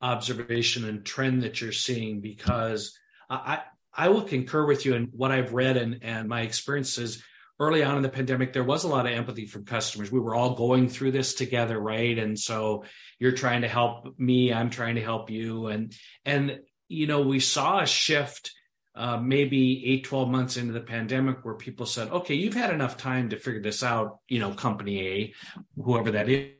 observation 0.01 0.85
and 0.85 1.05
trend 1.05 1.43
that 1.43 1.59
you're 1.59 1.71
seeing 1.71 2.21
because 2.21 2.97
I 3.29 3.61
I 3.99 4.07
will 4.07 4.21
concur 4.21 4.65
with 4.65 4.85
you 4.85 4.95
in 4.95 5.09
what 5.11 5.33
I've 5.33 5.53
read 5.53 5.75
and 5.75 5.99
and 6.03 6.29
my 6.29 6.41
experiences. 6.41 7.21
Early 7.59 7.83
on 7.83 7.97
in 7.97 8.03
the 8.03 8.07
pandemic 8.07 8.53
there 8.53 8.63
was 8.63 8.85
a 8.85 8.87
lot 8.87 9.05
of 9.05 9.11
empathy 9.11 9.45
from 9.45 9.65
customers. 9.65 10.09
We 10.09 10.21
were 10.21 10.35
all 10.35 10.55
going 10.55 10.87
through 10.87 11.11
this 11.11 11.33
together 11.33 11.77
right? 11.77 12.17
And 12.17 12.39
so 12.39 12.85
you're 13.19 13.33
trying 13.33 13.63
to 13.63 13.67
help 13.67 14.17
me 14.17 14.53
i'm 14.53 14.69
trying 14.69 14.95
to 14.95 15.01
help 15.01 15.29
you. 15.29 15.67
And 15.67 15.93
and 16.23 16.59
you 16.87 17.07
know 17.07 17.21
we 17.23 17.41
saw 17.41 17.81
a 17.81 17.85
shift 17.85 18.51
uh, 18.95 19.17
maybe 19.17 19.85
eight, 19.85 20.05
12 20.05 20.29
months 20.29 20.57
into 20.57 20.73
the 20.73 20.81
pandemic 20.81 21.45
where 21.45 21.55
people 21.55 21.85
said, 21.85 22.09
okay, 22.09 22.33
you've 22.33 22.53
had 22.53 22.73
enough 22.73 22.97
time 22.97 23.29
to 23.29 23.37
figure 23.37 23.61
this 23.61 23.81
out, 23.81 24.19
you 24.27 24.39
know, 24.39 24.51
company 24.51 25.07
A, 25.07 25.33
whoever 25.81 26.11
that 26.11 26.27
is, 26.27 26.51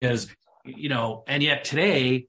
is 0.00 0.28
you 0.64 0.88
know, 0.88 1.24
and 1.26 1.42
yet 1.42 1.64
today 1.64 2.28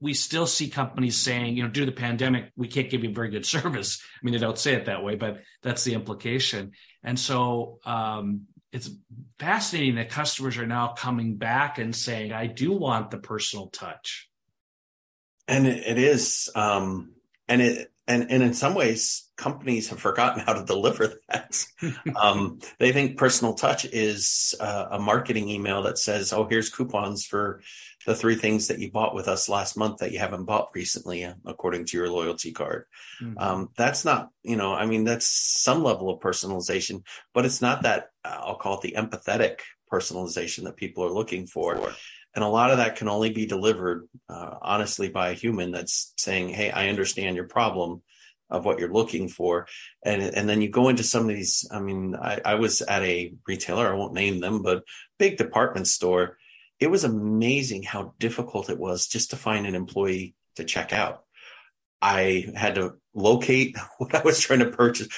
we 0.00 0.14
still 0.14 0.46
see 0.46 0.68
companies 0.68 1.18
saying, 1.18 1.56
you 1.56 1.62
know, 1.62 1.68
due 1.68 1.84
to 1.84 1.86
the 1.86 1.96
pandemic, 1.96 2.50
we 2.56 2.68
can't 2.68 2.90
give 2.90 3.04
you 3.04 3.12
very 3.12 3.30
good 3.30 3.46
service. 3.56 4.02
I 4.02 4.24
mean, 4.24 4.32
they 4.32 4.38
don't 4.38 4.58
say 4.58 4.74
it 4.74 4.86
that 4.86 5.04
way, 5.04 5.14
but 5.14 5.42
that's 5.62 5.84
the 5.84 5.94
implication. 5.94 6.72
And 7.02 7.18
so 7.18 7.78
um, 7.84 8.46
it's 8.72 8.90
fascinating 9.38 9.96
that 9.96 10.10
customers 10.10 10.58
are 10.58 10.66
now 10.66 10.88
coming 10.88 11.36
back 11.36 11.78
and 11.78 11.94
saying, 11.94 12.32
I 12.32 12.46
do 12.46 12.72
want 12.72 13.10
the 13.10 13.18
personal 13.18 13.68
touch. 13.68 14.28
And 15.48 15.66
it 15.66 15.98
is. 15.98 16.48
Um, 16.54 17.14
and 17.48 17.60
it, 17.60 17.92
and 18.10 18.30
and 18.30 18.42
in 18.42 18.54
some 18.54 18.74
ways 18.74 19.30
companies 19.36 19.88
have 19.88 20.00
forgotten 20.00 20.42
how 20.44 20.52
to 20.52 20.64
deliver 20.64 21.14
that. 21.28 21.64
Um, 22.14 22.58
they 22.78 22.92
think 22.92 23.16
personal 23.16 23.54
touch 23.54 23.86
is 23.86 24.54
uh, 24.60 24.88
a 24.90 24.98
marketing 24.98 25.48
email 25.48 25.82
that 25.84 25.96
says 25.96 26.32
oh 26.32 26.44
here's 26.44 26.68
coupons 26.68 27.24
for 27.24 27.62
the 28.06 28.14
three 28.14 28.34
things 28.34 28.68
that 28.68 28.78
you 28.78 28.90
bought 28.90 29.14
with 29.14 29.28
us 29.28 29.48
last 29.48 29.76
month 29.76 29.98
that 29.98 30.12
you 30.12 30.18
haven't 30.18 30.44
bought 30.44 30.68
recently 30.74 31.24
uh, 31.24 31.34
according 31.46 31.86
to 31.86 31.96
your 31.96 32.10
loyalty 32.10 32.52
card. 32.52 32.84
Mm-hmm. 33.22 33.38
um, 33.38 33.68
that's 33.76 34.04
not 34.04 34.30
you 34.42 34.56
know 34.56 34.74
i 34.74 34.84
mean 34.86 35.04
that's 35.04 35.26
some 35.26 35.82
level 35.82 36.10
of 36.10 36.20
personalization 36.20 37.02
but 37.34 37.44
it's 37.46 37.62
not 37.62 37.82
that 37.82 38.08
i'll 38.24 38.56
call 38.56 38.78
it 38.78 38.82
the 38.82 38.96
empathetic 38.98 39.60
personalization 39.90 40.64
that 40.64 40.76
people 40.76 41.04
are 41.04 41.12
looking 41.12 41.46
for 41.46 41.76
and 42.34 42.44
a 42.44 42.48
lot 42.48 42.70
of 42.70 42.78
that 42.78 42.96
can 42.96 43.08
only 43.08 43.30
be 43.30 43.46
delivered 43.46 44.08
uh, 44.28 44.56
honestly 44.62 45.08
by 45.08 45.30
a 45.30 45.34
human 45.34 45.72
that's 45.72 46.12
saying 46.16 46.48
hey 46.48 46.70
i 46.70 46.88
understand 46.88 47.36
your 47.36 47.46
problem 47.46 48.02
of 48.50 48.64
what 48.64 48.78
you're 48.78 48.92
looking 48.92 49.28
for. 49.28 49.66
And 50.04 50.22
and 50.22 50.48
then 50.48 50.60
you 50.60 50.68
go 50.68 50.88
into 50.88 51.04
some 51.04 51.22
of 51.22 51.28
these 51.28 51.66
i 51.70 51.80
mean 51.80 52.16
i, 52.16 52.40
I 52.44 52.54
was 52.56 52.82
at 52.82 53.02
a 53.02 53.32
retailer 53.46 53.88
i 53.88 53.96
won't 53.96 54.14
name 54.14 54.40
them 54.40 54.62
but 54.62 54.82
big 55.18 55.36
department 55.36 55.86
store. 55.86 56.38
It 56.78 56.90
was 56.90 57.04
amazing 57.04 57.82
how 57.82 58.14
difficult 58.18 58.70
it 58.70 58.78
was 58.78 59.06
just 59.06 59.30
to 59.30 59.36
find 59.36 59.66
an 59.66 59.74
employee 59.74 60.34
to 60.56 60.64
check 60.64 60.92
out. 60.92 61.24
I 62.00 62.46
had 62.56 62.76
to 62.76 62.94
locate 63.14 63.76
what 63.98 64.14
i 64.14 64.22
was 64.22 64.40
trying 64.40 64.60
to 64.60 64.70
purchase. 64.70 65.08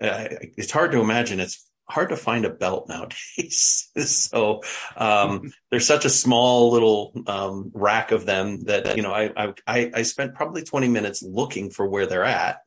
Uh, 0.00 0.28
it's 0.56 0.72
hard 0.72 0.92
to 0.92 1.00
imagine. 1.00 1.38
It's 1.38 1.64
hard 1.92 2.08
to 2.08 2.16
find 2.16 2.44
a 2.44 2.50
belt 2.50 2.88
nowadays. 2.88 3.90
so 3.98 4.62
um, 4.96 5.52
there's 5.70 5.86
such 5.86 6.04
a 6.04 6.10
small 6.10 6.72
little 6.72 7.12
um, 7.26 7.70
rack 7.74 8.10
of 8.10 8.26
them 8.26 8.64
that 8.64 8.96
you 8.96 9.02
know 9.02 9.12
I, 9.12 9.54
I 9.66 9.90
I 9.94 10.02
spent 10.02 10.34
probably 10.34 10.62
20 10.62 10.88
minutes 10.88 11.22
looking 11.22 11.70
for 11.70 11.86
where 11.86 12.06
they're 12.06 12.24
at. 12.24 12.60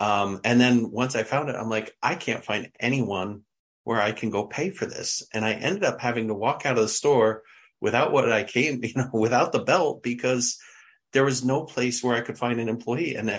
Um, 0.00 0.40
and 0.44 0.60
then 0.60 0.90
once 0.90 1.16
I 1.16 1.24
found 1.24 1.48
it, 1.48 1.56
I'm 1.56 1.68
like, 1.68 1.92
I 2.02 2.14
can't 2.14 2.44
find 2.44 2.70
anyone 2.78 3.42
where 3.84 4.00
I 4.00 4.12
can 4.12 4.30
go 4.30 4.46
pay 4.46 4.70
for 4.70 4.86
this. 4.86 5.26
And 5.34 5.44
I 5.44 5.54
ended 5.54 5.82
up 5.82 6.00
having 6.00 6.28
to 6.28 6.34
walk 6.34 6.64
out 6.64 6.76
of 6.76 6.82
the 6.82 6.88
store 6.88 7.42
without 7.80 8.12
what 8.12 8.30
I 8.30 8.44
came, 8.44 8.80
you 8.84 8.92
know, 8.94 9.10
without 9.12 9.52
the 9.52 9.58
belt 9.58 10.02
because 10.02 10.58
there 11.12 11.24
was 11.24 11.44
no 11.44 11.64
place 11.64 12.02
where 12.04 12.14
I 12.14 12.20
could 12.20 12.38
find 12.38 12.60
an 12.60 12.68
employee. 12.68 13.16
And 13.16 13.30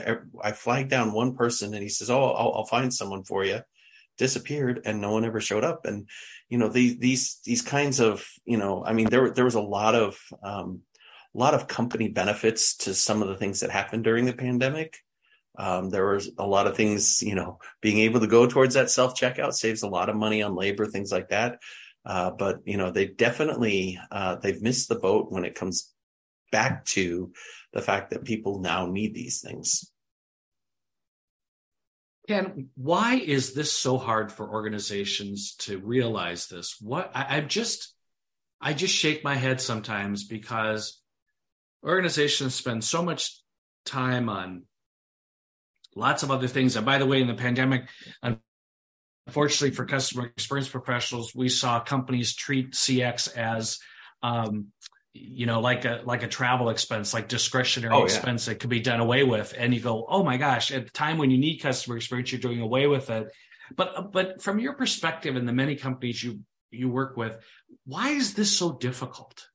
I 0.44 0.51
flagged 0.51 0.89
down 0.89 1.13
one 1.13 1.36
person 1.36 1.74
and 1.74 1.82
he 1.84 1.89
says, 1.89 2.10
Oh, 2.10 2.32
I'll, 2.32 2.54
I'll 2.56 2.66
find 2.66 2.94
someone 2.94 3.24
for 3.24 3.46
you 3.46 3.62
disappeared 4.19 4.81
and 4.85 5.01
no 5.01 5.13
one 5.13 5.25
ever 5.25 5.41
showed 5.41 5.63
up. 5.63 5.85
And 5.85 6.07
you 6.49 6.57
know 6.57 6.67
these 6.67 6.97
these 6.97 7.39
these 7.45 7.61
kinds 7.61 7.99
of 7.99 8.27
you 8.45 8.57
know 8.57 8.83
i 8.85 8.91
mean 8.91 9.07
there 9.09 9.29
there 9.29 9.45
was 9.45 9.55
a 9.55 9.61
lot 9.61 9.95
of 9.95 10.19
um 10.43 10.81
a 11.35 11.38
lot 11.38 11.53
of 11.53 11.67
company 11.67 12.09
benefits 12.09 12.75
to 12.75 12.93
some 12.93 13.21
of 13.21 13.27
the 13.27 13.38
things 13.38 13.59
that 13.59 13.69
happened 13.69 14.03
during 14.03 14.25
the 14.25 14.33
pandemic. 14.33 14.97
Um, 15.59 15.91
there 15.91 16.07
was 16.07 16.31
a 16.39 16.47
lot 16.47 16.65
of 16.65 16.75
things 16.75 17.21
you 17.21 17.35
know 17.35 17.59
being 17.81 17.99
able 17.99 18.19
to 18.19 18.27
go 18.27 18.47
towards 18.47 18.73
that 18.73 18.89
self 18.89 19.13
checkout 19.19 19.53
saves 19.53 19.83
a 19.83 19.88
lot 19.88 20.09
of 20.09 20.15
money 20.15 20.41
on 20.41 20.55
labor 20.55 20.85
things 20.85 21.11
like 21.11 21.29
that. 21.29 21.59
Uh, 22.05 22.31
but 22.31 22.61
you 22.65 22.77
know 22.77 22.89
they 22.91 23.05
definitely 23.05 23.99
uh, 24.11 24.38
they've 24.38 24.61
missed 24.61 24.89
the 24.89 24.99
boat 24.99 25.31
when 25.31 25.45
it 25.45 25.55
comes 25.55 25.93
back 26.51 26.83
to 26.85 27.31
the 27.73 27.81
fact 27.81 28.09
that 28.09 28.25
people 28.25 28.59
now 28.59 28.88
need 28.88 29.13
these 29.13 29.41
things 29.41 29.91
Ken, 32.29 32.69
why 32.75 33.15
is 33.15 33.55
this 33.55 33.74
so 33.74 33.98
hard 33.98 34.31
for 34.31 34.48
organizations 34.48 35.55
to 35.55 35.79
realize 35.79 36.45
this? 36.45 36.75
What 36.79 37.09
I, 37.15 37.38
I 37.38 37.41
just 37.41 37.91
I 38.62 38.74
just 38.74 38.93
shake 38.93 39.24
my 39.24 39.33
head 39.33 39.59
sometimes 39.59 40.25
because 40.25 41.01
organizations 41.83 42.53
spend 42.53 42.83
so 42.83 43.01
much 43.01 43.36
time 43.83 44.29
on 44.29 44.65
lots 45.95 46.21
of 46.21 46.29
other 46.29 46.48
things. 46.48 46.75
And 46.75 46.86
by 46.86 47.00
the 47.00 47.07
way, 47.07 47.19
in 47.19 47.25
the 47.25 47.33
pandemic, 47.33 47.89
unfortunately 49.25 49.75
for 49.75 49.86
customer 49.86 50.27
experience 50.27 50.69
professionals, 50.69 51.33
we 51.33 51.50
saw 51.50 51.79
companies 51.79 52.36
treat 52.36 52.74
CX 52.74 53.36
as 53.36 53.79
um, 54.21 54.67
you 55.13 55.46
know 55.46 55.60
like 55.60 55.86
a 55.86 56.01
like 56.06 56.24
a 56.24 56.28
travel 56.28 56.70
expense 56.70 57.13
like 57.13 57.28
discretionary 57.28 57.94
oh, 57.94 58.04
expense 58.04 58.46
yeah. 58.46 58.54
that 58.54 58.60
could 58.60 58.70
be 58.70 58.80
done 58.80 59.00
away 59.00 59.24
with. 59.24 59.54
And 59.58 59.74
you 59.74 59.80
go 59.80 60.06
oh 60.08 60.24
my 60.24 60.38
gosh 60.38 60.72
at 60.72 60.86
the 60.86 60.92
time 60.92 61.18
when 61.18 61.32
you 61.32 61.38
need 61.38 61.58
customer 61.58 61.98
experience 61.98 62.32
you're 62.32 62.42
doing 62.42 62.62
away 62.62 62.88
with 62.88 63.10
it. 63.10 63.32
But 63.75 64.12
but 64.12 64.42
from 64.42 64.60
your 64.60 64.74
perspective 64.74 65.36
and 65.36 65.48
the 65.48 65.54
many 65.54 65.75
companies 65.75 66.24
you 66.24 66.42
you 66.72 66.89
work 66.89 67.18
with 67.18 67.38
why 67.86 68.10
is 68.10 68.34
this 68.34 68.56
so 68.56 68.74
difficult? 68.74 69.48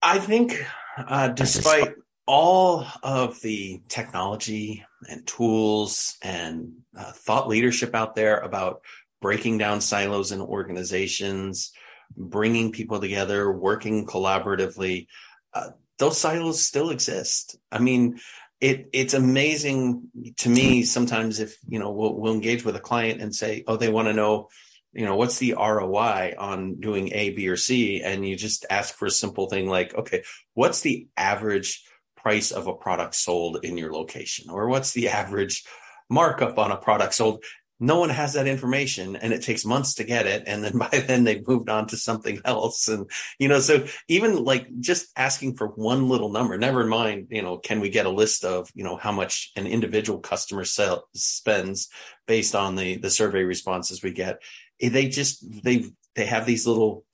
I 0.00 0.18
think 0.18 0.64
uh, 0.96 1.28
despite 1.28 1.94
all 2.26 2.86
of 3.02 3.40
the 3.40 3.80
technology 3.88 4.84
and 5.08 5.26
tools 5.26 6.16
and 6.22 6.72
uh, 6.96 7.12
thought 7.12 7.48
leadership 7.48 7.94
out 7.94 8.14
there 8.14 8.38
about 8.38 8.82
breaking 9.20 9.58
down 9.58 9.80
silos 9.80 10.30
in 10.30 10.40
organizations 10.40 11.72
bringing 12.16 12.72
people 12.72 13.00
together, 13.00 13.50
working 13.50 14.06
collaboratively, 14.06 15.06
uh, 15.54 15.70
those 15.98 16.18
silos 16.18 16.62
still 16.62 16.90
exist. 16.90 17.56
I 17.70 17.78
mean, 17.78 18.20
it 18.60 18.88
it's 18.92 19.14
amazing 19.14 20.08
to 20.38 20.48
me 20.48 20.82
sometimes 20.82 21.38
if 21.38 21.56
you 21.68 21.78
know 21.78 21.92
we'll, 21.92 22.14
we'll 22.14 22.34
engage 22.34 22.64
with 22.64 22.76
a 22.76 22.80
client 22.80 23.20
and 23.20 23.34
say, 23.34 23.64
oh, 23.66 23.76
they 23.76 23.88
want 23.88 24.08
to 24.08 24.14
know, 24.14 24.48
you 24.92 25.04
know, 25.04 25.16
what's 25.16 25.38
the 25.38 25.54
ROI 25.54 26.34
on 26.38 26.80
doing 26.80 27.12
A, 27.12 27.30
B, 27.30 27.48
or 27.48 27.56
C, 27.56 28.02
and 28.02 28.26
you 28.26 28.36
just 28.36 28.66
ask 28.70 28.94
for 28.94 29.06
a 29.06 29.10
simple 29.10 29.48
thing 29.48 29.68
like, 29.68 29.94
okay, 29.94 30.24
what's 30.54 30.80
the 30.80 31.08
average 31.16 31.84
price 32.16 32.50
of 32.50 32.66
a 32.66 32.74
product 32.74 33.14
sold 33.14 33.64
in 33.64 33.76
your 33.78 33.92
location, 33.92 34.50
or 34.50 34.68
what's 34.68 34.92
the 34.92 35.08
average 35.08 35.64
markup 36.10 36.58
on 36.58 36.72
a 36.72 36.76
product 36.76 37.14
sold 37.14 37.44
no 37.80 37.98
one 37.98 38.10
has 38.10 38.34
that 38.34 38.46
information 38.46 39.16
and 39.16 39.32
it 39.32 39.42
takes 39.42 39.64
months 39.64 39.94
to 39.94 40.04
get 40.04 40.26
it 40.26 40.44
and 40.46 40.64
then 40.64 40.78
by 40.78 40.88
then 40.88 41.24
they've 41.24 41.46
moved 41.46 41.68
on 41.68 41.86
to 41.86 41.96
something 41.96 42.40
else 42.44 42.88
and 42.88 43.10
you 43.38 43.48
know 43.48 43.60
so 43.60 43.86
even 44.08 44.44
like 44.44 44.66
just 44.80 45.06
asking 45.16 45.56
for 45.56 45.68
one 45.68 46.08
little 46.08 46.30
number 46.30 46.56
never 46.58 46.84
mind 46.84 47.28
you 47.30 47.42
know 47.42 47.58
can 47.58 47.80
we 47.80 47.90
get 47.90 48.06
a 48.06 48.10
list 48.10 48.44
of 48.44 48.70
you 48.74 48.84
know 48.84 48.96
how 48.96 49.12
much 49.12 49.52
an 49.56 49.66
individual 49.66 50.20
customer 50.20 50.64
sell, 50.64 51.08
spends 51.14 51.88
based 52.26 52.54
on 52.54 52.76
the 52.76 52.96
the 52.98 53.10
survey 53.10 53.42
responses 53.42 54.02
we 54.02 54.12
get. 54.12 54.40
Eh, 54.80 54.88
they 54.90 55.08
just 55.08 55.44
they 55.64 55.84
they 56.14 56.26
have 56.26 56.46
these 56.46 56.66
little 56.66 57.04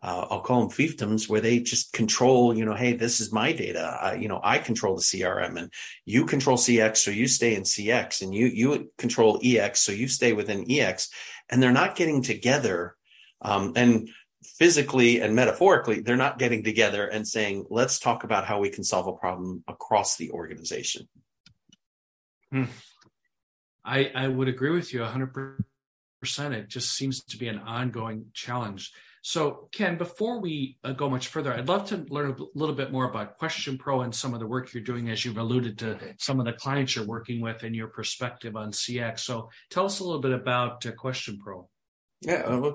uh, 0.00 0.26
I'll 0.30 0.40
call 0.40 0.60
them 0.60 0.70
fiefdoms 0.70 1.28
where 1.28 1.40
they 1.40 1.58
just 1.58 1.92
control, 1.92 2.56
you 2.56 2.64
know, 2.64 2.74
hey, 2.74 2.92
this 2.92 3.20
is 3.20 3.32
my 3.32 3.52
data. 3.52 3.98
I, 4.00 4.14
you 4.14 4.28
know, 4.28 4.40
I 4.42 4.58
control 4.58 4.94
the 4.94 5.02
CRM 5.02 5.56
and 5.56 5.72
you 6.04 6.24
control 6.24 6.56
CX. 6.56 6.98
So 6.98 7.10
you 7.10 7.26
stay 7.26 7.56
in 7.56 7.62
CX 7.62 8.22
and 8.22 8.32
you, 8.32 8.46
you 8.46 8.90
control 8.96 9.40
EX. 9.42 9.80
So 9.80 9.90
you 9.90 10.06
stay 10.06 10.32
within 10.32 10.70
EX 10.70 11.10
and 11.48 11.60
they're 11.60 11.72
not 11.72 11.96
getting 11.96 12.22
together. 12.22 12.94
Um, 13.42 13.72
and 13.74 14.08
physically 14.44 15.20
and 15.20 15.34
metaphorically, 15.34 16.00
they're 16.00 16.16
not 16.16 16.38
getting 16.38 16.62
together 16.62 17.06
and 17.06 17.26
saying, 17.26 17.66
let's 17.68 17.98
talk 17.98 18.22
about 18.22 18.44
how 18.44 18.60
we 18.60 18.70
can 18.70 18.84
solve 18.84 19.08
a 19.08 19.12
problem 19.12 19.64
across 19.66 20.16
the 20.16 20.30
organization. 20.30 21.08
Hmm. 22.52 22.64
I, 23.84 24.10
I 24.14 24.28
would 24.28 24.48
agree 24.48 24.70
with 24.70 24.92
you 24.92 25.00
100%. 25.00 25.58
It 26.52 26.68
just 26.68 26.92
seems 26.92 27.24
to 27.24 27.36
be 27.36 27.48
an 27.48 27.58
ongoing 27.58 28.26
challenge. 28.32 28.92
So, 29.28 29.68
Ken, 29.72 29.98
before 29.98 30.40
we 30.40 30.78
uh, 30.82 30.92
go 30.92 31.10
much 31.10 31.28
further, 31.28 31.52
I'd 31.52 31.68
love 31.68 31.86
to 31.90 31.98
learn 32.08 32.30
a 32.30 32.44
little 32.54 32.74
bit 32.74 32.90
more 32.90 33.10
about 33.10 33.36
Question 33.36 33.76
Pro 33.76 34.00
and 34.00 34.14
some 34.14 34.32
of 34.32 34.40
the 34.40 34.46
work 34.46 34.72
you're 34.72 34.82
doing, 34.82 35.10
as 35.10 35.22
you've 35.22 35.36
alluded 35.36 35.78
to 35.80 35.98
some 36.16 36.40
of 36.40 36.46
the 36.46 36.54
clients 36.54 36.96
you're 36.96 37.04
working 37.04 37.42
with 37.42 37.62
and 37.62 37.76
your 37.76 37.88
perspective 37.88 38.56
on 38.56 38.72
CX. 38.72 39.20
So, 39.20 39.50
tell 39.68 39.84
us 39.84 40.00
a 40.00 40.04
little 40.04 40.22
bit 40.22 40.32
about 40.32 40.86
uh, 40.86 40.92
Question 40.92 41.38
Pro. 41.44 41.68
Yeah, 42.22 42.36
uh, 42.36 42.72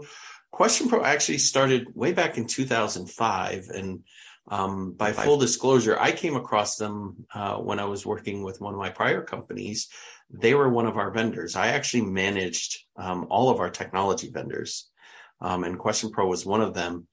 Question 0.52 0.90
Pro 0.90 1.04
actually 1.04 1.40
started 1.40 1.88
way 1.96 2.14
back 2.14 2.38
in 2.38 2.46
2005. 2.46 3.70
And 3.74 4.04
um, 4.48 4.92
by 4.92 5.12
full 5.12 5.40
disclosure, 5.40 5.98
I 6.00 6.12
came 6.12 6.36
across 6.36 6.76
them 6.76 7.26
uh, 7.34 7.56
when 7.56 7.80
I 7.80 7.86
was 7.86 8.06
working 8.06 8.44
with 8.44 8.62
one 8.62 8.76
of 8.76 8.80
my 8.80 8.92
prior 8.92 9.24
companies. 9.24 9.90
They 10.30 10.54
were 10.54 10.70
one 10.70 10.86
of 10.86 10.98
our 10.98 11.10
vendors. 11.10 11.56
I 11.56 11.70
actually 11.70 12.04
managed 12.04 12.78
um, 12.96 13.26
all 13.32 13.50
of 13.50 13.60
our 13.60 13.72
technology 13.72 14.30
vendors 14.32 14.92
um, 15.44 15.64
and 15.66 15.78
Question 15.78 16.10
Pro 16.10 16.28
was 16.28 16.46
one 16.46 16.62
of 16.62 16.74
them. 16.74 17.08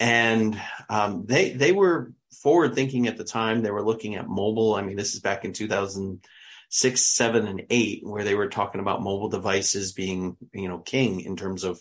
And 0.00 0.60
um, 0.88 1.24
they 1.26 1.50
they 1.50 1.72
were 1.72 2.12
forward 2.42 2.74
thinking 2.74 3.06
at 3.06 3.16
the 3.16 3.24
time. 3.24 3.62
They 3.62 3.70
were 3.70 3.84
looking 3.84 4.14
at 4.14 4.28
mobile. 4.28 4.74
I 4.74 4.82
mean, 4.82 4.96
this 4.96 5.14
is 5.14 5.20
back 5.20 5.44
in 5.44 5.52
2006, 5.52 7.06
seven, 7.06 7.46
and 7.46 7.66
eight, 7.70 8.00
where 8.04 8.24
they 8.24 8.34
were 8.34 8.48
talking 8.48 8.80
about 8.80 9.02
mobile 9.02 9.28
devices 9.28 9.92
being 9.92 10.36
you 10.52 10.68
know 10.68 10.78
king 10.78 11.20
in 11.20 11.36
terms 11.36 11.64
of 11.64 11.80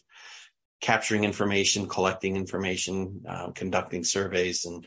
capturing 0.82 1.24
information, 1.24 1.88
collecting 1.88 2.36
information, 2.36 3.24
uh, 3.27 3.51
conducting 3.51 4.03
surveys. 4.03 4.65
And 4.65 4.86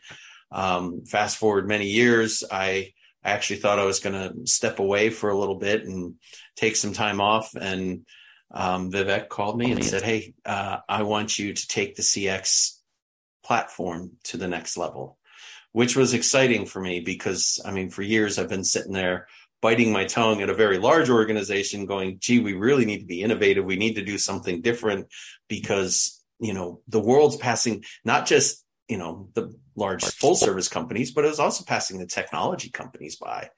um, 0.53 1.05
fast 1.05 1.39
forward 1.39 1.69
many 1.69 1.87
years, 1.87 2.43
I 2.51 2.93
I 3.25 3.31
actually 3.31 3.61
thought 3.61 3.79
I 3.79 3.85
was 3.85 4.01
going 4.01 4.15
to 4.15 4.47
step 4.47 4.81
away 4.81 5.11
for 5.11 5.31
a 5.31 5.39
little 5.39 5.57
bit 5.57 5.85
and 5.85 6.15
take 6.57 6.75
some 6.75 6.93
time 6.93 7.21
off 7.21 7.55
and 7.55 8.07
um, 8.51 8.91
Vivek 8.91 9.29
called 9.29 9.59
me 9.59 9.71
and 9.71 9.83
he 9.83 9.89
said, 9.89 10.03
Hey, 10.03 10.35
uh, 10.45 10.79
I 10.89 11.03
want 11.03 11.39
you 11.39 11.53
to 11.53 11.69
take 11.69 11.97
the 11.97 12.03
CX 12.03 12.77
platform 13.45 14.13
to 14.25 14.37
the 14.37 14.49
next 14.49 14.77
level, 14.77 15.19
which 15.73 15.97
was 15.97 16.15
exciting 16.15 16.67
for 16.67 16.81
me 16.81 17.01
because, 17.01 17.61
I 17.65 17.71
mean, 17.71 17.91
for 17.91 18.03
years 18.03 18.39
I've 18.39 18.49
been 18.49 18.65
sitting 18.65 18.93
there 18.93 19.29
biting 19.63 19.93
my 19.93 20.05
tongue 20.05 20.41
at 20.41 20.51
a 20.51 20.55
very 20.55 20.79
large 20.79 21.11
organization 21.11 21.87
going, 21.87 22.19
gee, 22.19 22.41
we 22.41 22.55
really 22.55 22.87
need 22.87 23.01
to 23.01 23.07
be 23.07 23.23
innovative. 23.23 23.65
We 23.65 23.77
need 23.77 23.95
to 23.95 24.05
do 24.05 24.19
something 24.19 24.63
different 24.63 25.09
because, 25.49 26.23
you 26.39 26.55
know, 26.55 26.81
the 26.89 27.01
world's 27.01 27.37
passing 27.37 27.85
not 28.05 28.27
just, 28.27 28.65
you 28.89 28.97
know, 28.97 29.29
the 29.35 29.55
large 29.77 30.05
full 30.05 30.35
service 30.35 30.69
companies, 30.69 31.13
but 31.13 31.25
it 31.25 31.29
was 31.29 31.41
also 31.41 31.65
passing 31.65 31.99
the 31.99 32.07
technology 32.07 32.71
companies 32.71 33.17
by. 33.17 33.51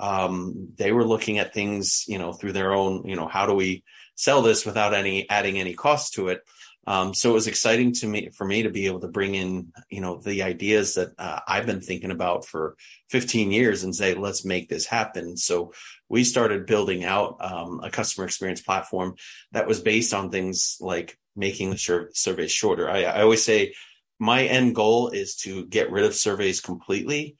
Um, 0.00 0.68
they 0.76 0.92
were 0.92 1.04
looking 1.04 1.38
at 1.38 1.52
things, 1.52 2.04
you 2.06 2.18
know, 2.18 2.32
through 2.32 2.52
their 2.52 2.72
own, 2.72 3.06
you 3.06 3.16
know, 3.16 3.26
how 3.26 3.46
do 3.46 3.54
we, 3.54 3.82
sell 4.20 4.42
this 4.42 4.66
without 4.66 4.92
any 4.92 5.28
adding 5.30 5.58
any 5.58 5.72
cost 5.72 6.14
to 6.14 6.28
it. 6.28 6.42
Um, 6.86 7.14
so 7.14 7.30
it 7.30 7.34
was 7.34 7.46
exciting 7.46 7.92
to 7.94 8.06
me 8.06 8.30
for 8.30 8.46
me 8.46 8.64
to 8.64 8.70
be 8.70 8.86
able 8.86 9.00
to 9.00 9.08
bring 9.08 9.34
in, 9.34 9.72
you 9.88 10.00
know, 10.00 10.18
the 10.18 10.42
ideas 10.42 10.94
that 10.94 11.08
uh, 11.18 11.40
I've 11.46 11.66
been 11.66 11.80
thinking 11.80 12.10
about 12.10 12.44
for 12.46 12.76
15 13.08 13.50
years 13.50 13.82
and 13.82 13.94
say, 13.94 14.14
let's 14.14 14.44
make 14.44 14.68
this 14.68 14.86
happen. 14.86 15.36
So 15.36 15.72
we 16.08 16.24
started 16.24 16.66
building 16.66 17.04
out 17.04 17.36
um, 17.40 17.80
a 17.82 17.90
customer 17.90 18.26
experience 18.26 18.60
platform 18.60 19.14
that 19.52 19.66
was 19.66 19.80
based 19.80 20.12
on 20.12 20.30
things 20.30 20.76
like 20.80 21.18
making 21.36 21.70
the 21.70 21.78
sur- 21.78 22.10
surveys 22.12 22.52
shorter. 22.52 22.90
I, 22.90 23.04
I 23.04 23.22
always 23.22 23.44
say 23.44 23.74
my 24.18 24.44
end 24.44 24.74
goal 24.74 25.08
is 25.08 25.36
to 25.36 25.64
get 25.66 25.90
rid 25.90 26.04
of 26.04 26.14
surveys 26.14 26.60
completely 26.60 27.36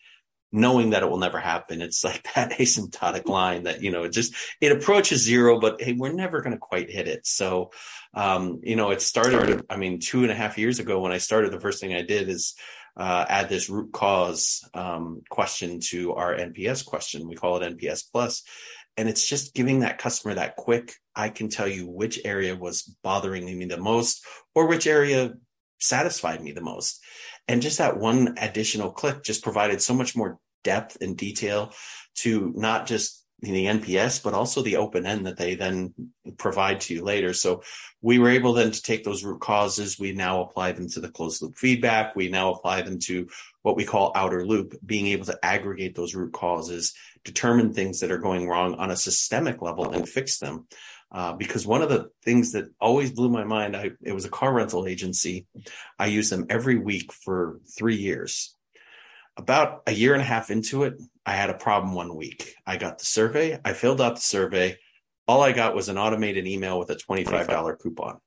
knowing 0.53 0.91
that 0.91 1.03
it 1.03 1.11
will 1.11 1.19
never 1.19 1.39
happen. 1.39 1.83
It's 1.83 2.05
like 2.05 2.27
that 2.35 2.53
asymptotic 2.53 3.27
line 3.27 3.65
that, 3.65 3.83
you 3.83 3.91
know, 3.91 4.05
it 4.05 4.11
just, 4.13 4.35
it 4.61 4.73
approaches 4.73 5.23
zero, 5.23 5.61
but 5.61 5.81
hey, 5.81 5.93
we're 5.93 6.13
never 6.13 6.41
going 6.41 6.53
to 6.53 6.59
quite 6.59 6.91
hit 6.91 7.09
it. 7.09 7.27
So, 7.27 7.71
um, 8.15 8.61
you 8.63 8.77
know, 8.77 8.91
it 8.91 9.03
started, 9.03 9.65
I 9.71 9.77
mean, 9.77 10.01
two 10.01 10.23
and 10.23 10.33
a 10.33 10.35
half 10.35 10.59
years 10.59 10.79
ago 10.79 11.01
when 11.01 11.13
I 11.13 11.19
started, 11.19 11.53
the 11.53 11.61
first 11.61 11.81
thing 11.81 11.95
I 11.95 12.03
did 12.03 12.29
is, 12.29 12.55
uh, 12.97 13.25
add 13.29 13.49
this 13.49 13.71
root 13.71 13.93
cause, 13.93 14.69
um, 14.75 15.23
question 15.31 15.81
to 15.81 16.13
our 16.15 16.35
NPS 16.35 16.85
question. 16.85 17.29
We 17.29 17.37
call 17.37 17.63
it 17.63 17.79
NPS. 17.79 18.43
And 18.97 19.09
it's 19.09 19.27
just 19.27 19.55
giving 19.55 19.81
that 19.81 19.99
customer 19.99 20.35
that 20.35 20.57
quick, 20.57 20.95
I 21.15 21.29
can 21.29 21.49
tell 21.49 21.69
you 21.69 21.89
which 21.89 22.21
area 22.25 22.57
was 22.57 22.83
bothering 23.03 23.45
me 23.47 23.65
the 23.67 23.79
most 23.79 24.25
or 24.55 24.67
which 24.67 24.87
area 24.87 25.35
satisfied 25.79 26.43
me 26.43 26.53
the 26.53 26.61
most. 26.61 27.03
And 27.51 27.61
just 27.61 27.79
that 27.79 27.99
one 27.99 28.37
additional 28.41 28.93
click 28.93 29.25
just 29.25 29.43
provided 29.43 29.83
so 29.83 29.93
much 29.93 30.15
more 30.15 30.39
depth 30.63 30.99
and 31.01 31.17
detail 31.17 31.73
to 32.19 32.53
not 32.55 32.87
just 32.87 33.25
the 33.41 33.67
NPS, 33.67 34.23
but 34.23 34.35
also 34.35 34.63
the 34.63 34.77
open 34.77 35.05
end 35.05 35.27
that 35.27 35.37
they 35.37 35.57
then 35.57 35.93
provide 36.39 36.81
to 36.83 36.95
you 36.95 37.03
later. 37.03 37.33
So 37.33 37.65
we 38.03 38.21
were 38.21 38.31
able 38.31 38.53
then 38.53 38.71
to 38.71 38.81
take 38.81 39.03
those 39.03 39.25
root 39.25 39.41
causes. 39.41 39.99
We 39.99 40.13
now 40.13 40.43
apply 40.43 40.73
them 40.73 40.89
to 40.91 41.01
the 41.01 41.11
closed 41.11 41.43
loop 41.43 41.57
feedback. 41.57 42.15
We 42.15 42.29
now 42.29 42.53
apply 42.53 42.83
them 42.83 43.01
to 43.07 43.29
what 43.63 43.75
we 43.75 43.85
call 43.85 44.13
outer 44.15 44.47
loop, 44.47 44.77
being 44.87 45.09
able 45.09 45.25
to 45.25 45.39
aggregate 45.45 45.97
those 45.97 46.15
root 46.15 46.33
causes, 46.33 46.95
determine 47.25 47.73
things 47.73 47.99
that 47.99 48.13
are 48.13 48.19
going 48.19 48.47
wrong 48.47 48.77
on 48.77 48.93
a 48.93 48.97
systemic 48.97 49.61
level 49.61 49.91
and 49.91 50.09
fix 50.09 50.39
them. 50.39 50.69
Uh, 51.13 51.33
because 51.33 51.67
one 51.67 51.83
of 51.83 51.89
the 51.89 52.11
things 52.25 52.53
that 52.53 52.67
always 52.81 53.11
blew 53.11 53.29
my 53.29 53.45
mind, 53.45 53.77
I, 53.77 53.91
it 54.03 54.13
was 54.13 54.25
a 54.25 54.31
car 54.31 54.53
rental 54.53 54.87
agency. 54.87 55.47
I 55.99 56.07
used 56.07 56.31
them 56.31 56.47
every 56.49 56.79
week 56.79 57.13
for 57.13 57.61
three 57.77 57.97
years. 57.97 58.55
About 59.37 59.83
a 59.87 59.93
year 59.93 60.13
and 60.13 60.23
a 60.23 60.27
half 60.27 60.51
into 60.51 60.85
it, 60.85 60.95
I 61.27 61.33
had 61.33 61.51
a 61.51 61.55
problem 61.55 61.95
one 61.95 62.15
week. 62.15 62.55
I 62.67 62.77
got 62.77 62.99
the 62.99 63.05
survey, 63.05 63.59
I 63.65 63.73
filled 63.73 64.01
out 64.01 64.17
the 64.17 64.23
survey. 64.23 64.79
All 65.27 65.43
I 65.43 65.53
got 65.53 65.75
was 65.75 65.89
an 65.89 65.99
automated 65.99 66.47
email 66.47 66.79
with 66.79 66.91
a 66.91 66.97
$25 66.97 67.79
coupon. 67.79 68.19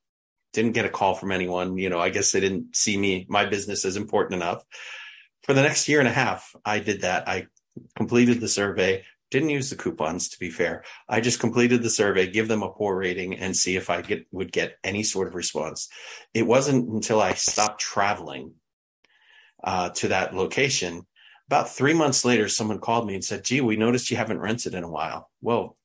Didn't 0.54 0.72
get 0.72 0.86
a 0.86 0.90
call 0.90 1.16
from 1.16 1.32
anyone. 1.32 1.78
You 1.78 1.90
know, 1.90 2.00
I 2.00 2.10
guess 2.10 2.32
they 2.32 2.40
didn't 2.40 2.76
see 2.76 2.98
me, 2.98 3.26
my 3.30 3.46
business 3.46 3.86
is 3.86 3.98
important 3.98 4.42
enough. 4.42 4.64
For 5.44 5.54
the 5.54 5.64
next 5.64 5.90
year 5.90 6.00
and 6.00 6.08
a 6.08 6.14
half, 6.14 6.56
I 6.64 6.80
did 6.80 7.02
that. 7.02 7.28
I 7.28 7.48
completed 7.96 8.40
the 8.40 8.48
survey. 8.48 9.04
Didn't 9.34 9.50
use 9.50 9.72
the 9.72 9.76
coupons 9.76 10.30
to 10.30 10.40
be 10.40 10.52
fair. 10.52 10.84
I 11.10 11.20
just 11.20 11.40
completed 11.40 11.82
the 11.82 11.90
survey, 11.90 12.28
give 12.28 12.48
them 12.48 12.62
a 12.62 12.70
poor 12.70 12.96
rating 12.96 13.34
and 13.34 13.58
see 13.58 13.76
if 13.76 13.90
I 13.90 14.04
get, 14.04 14.28
would 14.32 14.52
get 14.52 14.78
any 14.84 15.02
sort 15.02 15.28
of 15.28 15.34
response. 15.34 15.90
It 16.36 16.46
wasn't 16.46 16.88
until 16.88 17.20
I 17.20 17.34
stopped 17.34 17.82
traveling 17.82 18.54
uh, 19.64 19.90
to 19.90 20.10
that 20.10 20.36
location. 20.36 21.08
About 21.48 21.72
three 21.72 21.96
months 21.96 22.24
later, 22.24 22.48
someone 22.48 22.78
called 22.78 23.08
me 23.08 23.16
and 23.16 23.26
said, 23.26 23.44
gee, 23.44 23.60
we 23.60 23.76
noticed 23.76 24.12
you 24.12 24.18
haven't 24.18 24.38
rented 24.38 24.76
in 24.76 24.84
a 24.84 24.92
while. 24.92 25.32
Well, 25.42 25.78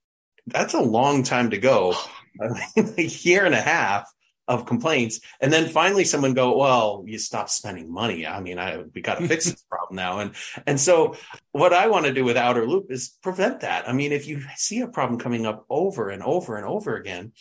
that's 0.47 0.75
a 0.75 0.83
long 0.83 1.23
time 1.23 1.49
to 1.49 1.57
go. 1.59 1.95
a 2.77 3.03
year 3.03 3.47
and 3.47 3.55
a 3.55 3.63
half 3.63 4.13
of 4.49 4.67
complaints. 4.67 5.21
And 5.41 5.53
then 5.53 5.69
finally 5.69 6.05
someone 6.05 6.35
go, 6.35 6.57
well, 6.57 7.05
you 7.07 7.19
stop 7.19 7.51
spending 7.51 7.93
money. 7.93 8.27
I 8.27 8.41
mean, 8.41 8.59
I, 8.59 8.83
we 8.95 9.03
got 9.03 9.19
to 9.19 9.29
fix 9.29 9.45
this 9.45 9.63
problem 9.69 9.97
now. 9.97 10.19
And, 10.21 10.33
and 10.67 10.81
so 10.81 11.17
what 11.53 11.73
I 11.73 11.89
want 11.89 12.07
to 12.07 12.15
do 12.15 12.25
with 12.25 12.37
outer 12.37 12.67
loop 12.67 12.87
is 12.91 13.11
prevent 13.23 13.61
that. 13.61 13.89
I 13.89 13.93
mean, 13.93 14.13
if 14.13 14.27
you 14.27 14.43
see 14.57 14.81
a 14.81 14.89
problem 14.89 15.21
coming 15.21 15.47
up 15.47 15.67
over 15.69 16.09
and 16.09 16.23
over 16.23 16.57
and 16.57 16.67
over 16.67 16.97
again, 16.97 17.33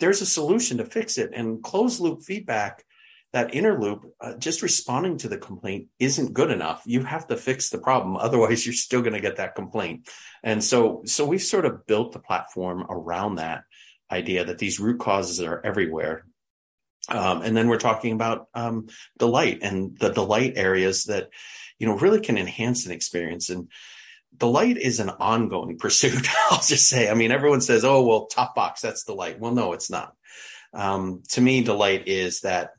there's 0.00 0.22
a 0.22 0.26
solution 0.26 0.78
to 0.78 0.84
fix 0.84 1.18
it 1.18 1.30
and 1.34 1.62
closed 1.62 2.00
loop 2.00 2.22
feedback 2.22 2.84
that 3.32 3.54
inner 3.54 3.78
loop, 3.78 4.14
uh, 4.20 4.34
just 4.36 4.62
responding 4.62 5.18
to 5.18 5.28
the 5.28 5.36
complaint 5.36 5.88
isn't 5.98 6.32
good 6.32 6.50
enough. 6.50 6.82
You 6.86 7.04
have 7.04 7.26
to 7.26 7.36
fix 7.36 7.68
the 7.68 7.78
problem. 7.78 8.16
Otherwise, 8.20 8.64
you're 8.64 8.72
still 8.72 9.02
going 9.02 9.12
to 9.12 9.20
get 9.20 9.36
that 9.36 9.54
complaint. 9.54 10.08
And 10.42 10.64
so, 10.64 11.02
so 11.04 11.26
we've 11.26 11.42
sort 11.42 11.66
of 11.66 11.86
built 11.86 12.12
the 12.12 12.20
platform 12.20 12.86
around 12.88 13.36
that 13.36 13.64
idea 14.10 14.44
that 14.46 14.58
these 14.58 14.80
root 14.80 14.98
causes 14.98 15.42
are 15.42 15.60
everywhere. 15.64 16.24
Um, 17.08 17.42
and 17.42 17.56
then 17.56 17.68
we're 17.68 17.78
talking 17.78 18.12
about 18.12 18.46
um, 18.54 18.88
delight 19.18 19.60
and 19.62 19.98
the 19.98 20.10
delight 20.10 20.54
areas 20.56 21.04
that, 21.04 21.30
you 21.78 21.86
know, 21.86 21.96
really 21.96 22.20
can 22.20 22.36
enhance 22.36 22.86
an 22.86 22.92
experience. 22.92 23.48
And 23.48 23.70
delight 24.36 24.76
is 24.76 25.00
an 25.00 25.10
ongoing 25.10 25.78
pursuit. 25.78 26.28
I'll 26.50 26.58
just 26.58 26.88
say, 26.88 27.10
I 27.10 27.14
mean, 27.14 27.32
everyone 27.32 27.60
says, 27.60 27.84
oh, 27.84 28.06
well, 28.06 28.26
top 28.26 28.54
box, 28.54 28.82
that's 28.82 29.04
delight. 29.04 29.40
Well, 29.40 29.54
no, 29.54 29.72
it's 29.72 29.90
not. 29.90 30.12
Um, 30.74 31.22
to 31.30 31.40
me, 31.40 31.62
delight 31.62 32.08
is 32.08 32.40
that, 32.40 32.70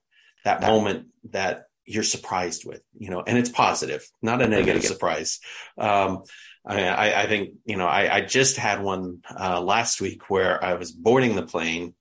that 0.46 0.62
moment 0.62 1.08
that 1.32 1.64
you're 1.86 2.04
surprised 2.04 2.66
with, 2.66 2.82
you 2.98 3.10
know, 3.10 3.24
and 3.26 3.38
it's 3.38 3.50
positive, 3.50 4.08
not 4.22 4.44
a 4.44 4.48
negative 4.48 4.84
surprise. 4.84 5.40
Um, 5.78 6.22
I, 6.66 7.24
I, 7.24 7.28
think, 7.28 7.56
you 7.66 7.78
know, 7.78 7.88
I, 7.88 8.18
I 8.18 8.22
just 8.22 8.58
had 8.58 8.84
one, 8.84 9.22
uh, 9.38 9.60
last 9.60 10.00
week 10.00 10.30
where 10.30 10.64
I 10.64 10.76
was 10.76 10.92
boarding 10.92 11.36
the 11.36 11.48
plane 11.48 11.96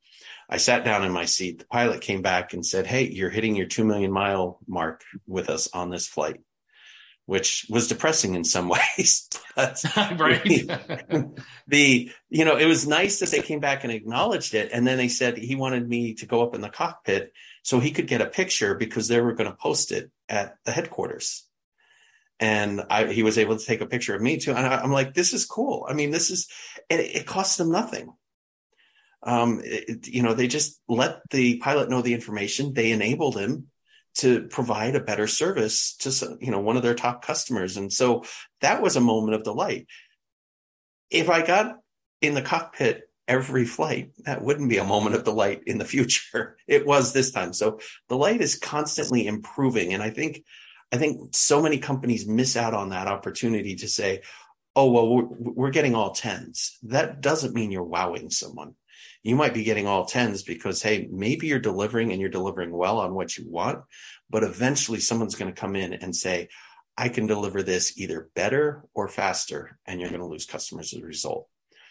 I 0.49 0.57
sat 0.57 0.85
down 0.85 1.05
in 1.05 1.13
my 1.13 1.27
seat. 1.27 1.59
The 1.59 1.67
pilot 1.67 2.01
came 2.01 2.23
back 2.23 2.55
and 2.55 2.65
said, 2.65 2.87
Hey, 2.87 3.07
you're 3.09 3.31
hitting 3.31 3.55
your 3.55 3.67
2 3.67 3.85
million 3.85 4.11
mile 4.11 4.59
mark 4.67 5.05
with 5.27 5.51
us 5.51 5.69
on 5.75 5.91
this 5.91 6.07
flight, 6.07 6.41
which 7.27 7.67
was 7.69 7.89
depressing 7.89 8.35
in 8.35 8.45
some 8.45 8.69
ways. 8.99 9.29
but 9.55 9.83
right. 9.97 10.43
the, 10.45 11.43
the, 11.69 12.11
you 12.31 12.45
know, 12.45 12.57
it 12.57 12.65
was 12.65 12.89
nice 12.89 13.21
that 13.21 13.31
they 13.31 13.43
came 13.43 13.61
back 13.61 13.85
and 13.85 13.93
acknowledged 13.93 14.55
it. 14.55 14.71
And 14.73 14.87
then 14.87 14.97
they 14.97 15.09
said 15.09 15.37
he 15.37 15.55
wanted 15.55 15.87
me 15.87 16.15
to 16.15 16.27
go 16.27 16.43
up 16.43 16.55
in 16.55 16.63
the 16.63 16.71
cockpit 16.71 17.33
so 17.63 17.79
he 17.79 17.91
could 17.91 18.07
get 18.07 18.23
a 18.23 18.27
picture 18.27 18.75
because 18.75 19.09
they 19.09 19.21
were 19.21 19.35
going 19.35 19.51
to 19.51 19.57
post 19.57 19.93
it 19.93 20.11
at 20.31 20.57
the 20.65 20.73
headquarters. 20.73 21.45
and 22.41 22.83
I, 22.89 23.13
he 23.13 23.23
was 23.23 23.37
able 23.37 23.59
to 23.59 23.65
take 23.67 23.83
a 23.83 23.87
picture 23.87 24.15
of 24.15 24.23
me 24.23 24.39
too. 24.39 24.53
And 24.53 24.67
I, 24.67 24.83
am 24.83 24.93
like, 24.93 25.13
this 25.13 25.35
is 25.35 25.45
cool. 25.45 25.87
I 25.87 25.93
mean, 25.93 26.11
this 26.11 26.31
is, 26.31 26.49
it, 26.89 27.01
it 27.01 27.27
costs 27.27 27.57
them 27.57 27.71
nothing. 27.71 28.15
Um, 29.23 29.61
it, 29.65 30.07
you 30.09 30.23
know, 30.23 30.35
they 30.35 30.47
just 30.47 30.81
let 30.89 31.21
the 31.31 31.59
pilot 31.59 31.91
know 31.91 32.03
the 32.03 32.15
information. 32.15 32.73
They 32.73 32.93
enabled 32.93 33.37
him 33.37 33.69
to 34.17 34.49
provide 34.49 34.97
a 34.97 35.01
better 35.01 35.27
service 35.27 35.97
to, 35.97 36.37
you 36.41 36.51
know, 36.51 36.61
one 36.61 36.77
of 36.77 36.83
their 36.83 36.95
top 36.95 37.25
customers. 37.25 37.77
And 37.77 37.93
so 37.93 38.25
that 38.61 38.83
was 38.83 38.97
a 38.97 39.01
moment 39.01 39.35
of 39.35 39.45
delight. 39.45 39.87
If 41.11 41.31
I 41.31 41.45
got 41.45 41.77
in 42.21 42.35
the 42.35 42.43
cockpit 42.43 43.09
every 43.27 43.65
flight, 43.65 44.11
that 44.25 44.43
wouldn't 44.43 44.71
be 44.71 44.79
a 44.79 44.85
moment 44.85 45.15
of 45.15 45.25
delight 45.25 45.63
in 45.67 45.79
the 45.79 45.85
future. 45.85 46.57
It 46.67 46.87
was 46.87 47.13
this 47.13 47.31
time. 47.31 47.53
So 47.55 47.81
the 48.09 48.17
light 48.17 48.43
is 48.43 48.59
constantly 48.59 49.27
improving. 49.27 49.95
And 49.95 50.03
I 50.03 50.11
think 50.11 50.45
I 50.93 50.97
think 50.97 51.35
so 51.35 51.63
many 51.63 51.79
companies 51.79 52.27
miss 52.27 52.57
out 52.57 52.75
on 52.75 52.91
that 52.91 53.09
opportunity 53.09 53.77
to 53.77 53.89
say, 53.89 54.23
oh, 54.75 54.91
well, 54.91 55.09
we're, 55.09 55.27
we're 55.27 55.71
getting 55.71 55.95
all 55.95 56.13
tens. 56.13 56.79
That 56.85 57.21
doesn't 57.21 57.55
mean 57.55 57.71
you're 57.71 57.83
wowing 57.83 58.31
someone. 58.31 58.75
You 59.23 59.37
might 59.37 59.55
be 59.55 59.65
getting 59.65 59.87
all 59.87 60.05
tens 60.05 60.43
because, 60.43 60.81
hey, 60.83 61.09
maybe 61.11 61.49
you're 61.49 61.59
delivering 61.59 62.13
and 62.13 62.21
you're 62.21 62.31
delivering 62.31 62.71
well 62.71 62.99
on 63.01 63.15
what 63.15 63.37
you 63.37 63.45
want, 63.49 63.81
but 64.31 64.45
eventually 64.45 65.01
someone's 65.01 65.35
going 65.35 65.53
to 65.53 65.61
come 65.61 65.77
in 65.77 65.93
and 65.93 66.15
say, 66.15 66.49
I 66.97 67.09
can 67.09 67.27
deliver 67.27 67.63
this 67.63 67.99
either 67.99 68.29
better 68.35 68.85
or 68.95 69.07
faster, 69.09 69.79
and 69.87 70.01
you're 70.01 70.11
going 70.11 70.21
to 70.21 70.27
lose 70.27 70.47
customers 70.47 70.93
as 70.93 71.01
a 71.01 71.07
result. 71.07 71.49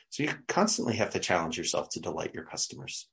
So 0.09 0.23
you 0.23 0.29
constantly 0.47 0.95
have 0.97 1.11
to 1.11 1.19
challenge 1.19 1.57
yourself 1.57 1.89
to 1.91 2.01
delight 2.01 2.33
your 2.33 2.43
customers. 2.43 3.07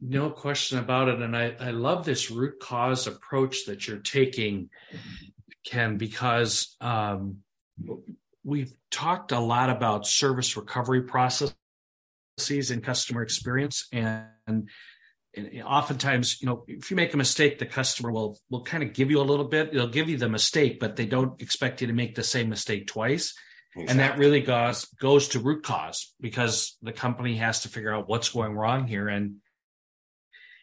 No 0.00 0.30
question 0.30 0.78
about 0.78 1.08
it. 1.08 1.20
And 1.20 1.36
I, 1.36 1.54
I 1.58 1.70
love 1.70 2.04
this 2.04 2.30
root 2.30 2.60
cause 2.60 3.06
approach 3.06 3.66
that 3.66 3.88
you're 3.88 3.98
taking, 3.98 4.70
Ken, 5.64 5.96
because 5.96 6.76
um, 6.80 7.38
we've 8.44 8.72
talked 8.90 9.32
a 9.32 9.40
lot 9.40 9.70
about 9.70 10.06
service 10.06 10.56
recovery 10.56 11.02
processes 11.02 11.54
and 12.70 12.82
customer 12.82 13.22
experience. 13.22 13.88
And, 13.92 14.26
and, 14.46 14.68
oftentimes, 15.64 16.40
you 16.40 16.46
know, 16.46 16.64
if 16.66 16.90
you 16.90 16.96
make 16.96 17.14
a 17.14 17.16
mistake, 17.16 17.58
the 17.58 17.66
customer 17.66 18.10
will 18.10 18.38
will 18.50 18.64
kind 18.64 18.82
of 18.82 18.92
give 18.92 19.10
you 19.10 19.20
a 19.20 19.22
little 19.22 19.44
bit. 19.44 19.72
They'll 19.72 19.88
give 19.88 20.08
you 20.08 20.16
the 20.16 20.28
mistake, 20.28 20.80
but 20.80 20.96
they 20.96 21.06
don't 21.06 21.40
expect 21.40 21.80
you 21.80 21.86
to 21.86 21.92
make 21.92 22.14
the 22.14 22.24
same 22.24 22.48
mistake 22.48 22.86
twice. 22.86 23.34
Exactly. 23.76 23.90
And 23.90 24.00
that 24.00 24.18
really 24.18 24.40
goes 24.40 24.86
goes 25.00 25.28
to 25.28 25.38
root 25.40 25.62
cause 25.62 26.14
because 26.20 26.76
the 26.82 26.92
company 26.92 27.36
has 27.36 27.60
to 27.60 27.68
figure 27.68 27.94
out 27.94 28.08
what's 28.08 28.30
going 28.30 28.54
wrong 28.54 28.86
here 28.86 29.08
and 29.08 29.36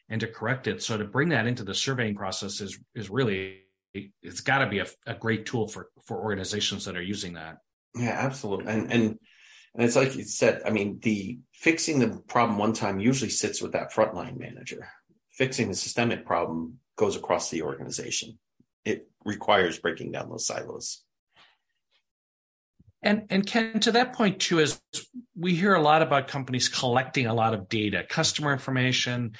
and 0.09 0.21
to 0.21 0.27
correct 0.27 0.67
it. 0.67 0.83
So 0.83 0.97
to 0.97 1.05
bring 1.05 1.29
that 1.29 1.47
into 1.47 1.63
the 1.63 1.75
surveying 1.75 2.15
process 2.15 2.61
is 2.61 2.77
is 2.95 3.09
really 3.09 3.61
it's 3.93 4.41
got 4.41 4.59
to 4.59 4.67
be 4.67 4.79
a, 4.79 4.87
a 5.05 5.13
great 5.13 5.45
tool 5.45 5.67
for 5.67 5.89
for 6.05 6.19
organizations 6.19 6.85
that 6.85 6.97
are 6.97 7.01
using 7.01 7.33
that. 7.33 7.57
Yeah, 7.95 8.17
absolutely. 8.19 8.71
And 8.73 8.91
and 8.91 9.19
and 9.75 9.83
it's 9.85 9.95
like 9.95 10.15
you 10.15 10.23
said. 10.23 10.61
I 10.65 10.69
mean, 10.69 10.99
the 11.01 11.39
fixing 11.53 11.99
the 11.99 12.21
problem 12.27 12.57
one 12.57 12.73
time 12.73 12.99
usually 12.99 13.29
sits 13.29 13.61
with 13.61 13.73
that 13.73 13.91
frontline 13.91 14.37
manager. 14.37 14.87
Fixing 15.31 15.67
the 15.67 15.75
systemic 15.75 16.25
problem 16.25 16.79
goes 16.95 17.17
across 17.17 17.49
the 17.49 17.61
organization. 17.63 18.39
It 18.85 19.09
requires 19.25 19.77
breaking 19.77 20.13
down 20.13 20.29
those 20.29 20.45
silos. 20.45 21.03
And 23.03 23.27
and 23.29 23.45
Ken, 23.45 23.81
to 23.81 23.91
that 23.91 24.13
point 24.13 24.39
too, 24.39 24.59
is 24.59 24.79
we 25.35 25.55
hear 25.55 25.75
a 25.75 25.81
lot 25.81 26.01
about 26.01 26.29
companies 26.29 26.69
collecting 26.69 27.27
a 27.27 27.33
lot 27.33 27.53
of 27.53 27.67
data, 27.67 28.05
customer 28.07 28.53
information, 28.53 29.33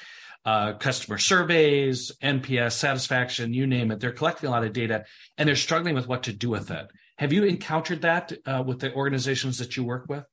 uh, 0.43 0.74
customer 0.74 1.17
surveys, 1.17 2.12
NPS, 2.21 2.74
satisfaction, 2.74 3.54
you 3.54 3.65
name 3.65 3.89
it. 3.91 4.02
They're 4.02 4.12
collecting 4.12 4.50
a 4.50 4.52
lot 4.52 4.65
of 4.65 4.74
data 4.74 5.06
and 5.38 5.48
they're 5.48 5.56
struggling 5.56 5.95
with 5.95 6.08
what 6.08 6.24
to 6.24 6.34
do 6.34 6.50
with 6.50 6.71
it. 6.71 6.88
Have 7.17 7.32
you 7.32 7.43
encountered 7.43 8.01
that 8.01 8.34
uh, 8.45 8.63
with 8.65 8.80
the 8.80 8.93
organizations 8.93 9.60
that 9.60 9.78
you 9.78 9.84
work 9.84 10.06
with? 10.10 10.25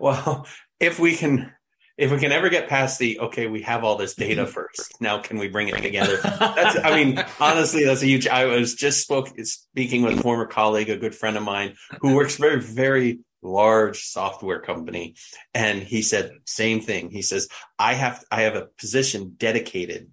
Well, 0.00 0.46
if 0.80 0.98
we 0.98 1.14
can, 1.14 1.52
if 1.96 2.10
we 2.10 2.18
can 2.18 2.32
ever 2.32 2.48
get 2.48 2.68
past 2.68 2.98
the 2.98 3.20
okay, 3.20 3.46
we 3.46 3.62
have 3.62 3.84
all 3.84 3.96
this 3.96 4.14
data 4.14 4.46
first. 4.48 5.00
Now, 5.00 5.18
can 5.18 5.38
we 5.38 5.48
bring 5.48 5.68
it 5.68 5.80
together? 5.80 6.16
That's, 6.22 6.76
I 6.82 6.96
mean, 6.96 7.24
honestly, 7.40 7.84
that's 7.84 8.02
a 8.02 8.06
huge. 8.06 8.26
I 8.26 8.46
was 8.46 8.74
just 8.74 9.00
spoke, 9.00 9.28
speaking 9.44 10.02
with 10.02 10.18
a 10.18 10.22
former 10.22 10.46
colleague, 10.46 10.90
a 10.90 10.96
good 10.96 11.14
friend 11.14 11.36
of 11.36 11.44
mine, 11.44 11.76
who 12.00 12.14
works 12.16 12.36
very, 12.36 12.60
very 12.60 13.20
large 13.42 14.04
software 14.04 14.60
company 14.60 15.16
and 15.52 15.82
he 15.82 16.00
said 16.00 16.30
same 16.46 16.80
thing 16.80 17.10
he 17.10 17.22
says 17.22 17.48
i 17.76 17.92
have 17.92 18.22
i 18.30 18.42
have 18.42 18.54
a 18.54 18.68
position 18.78 19.34
dedicated 19.36 20.08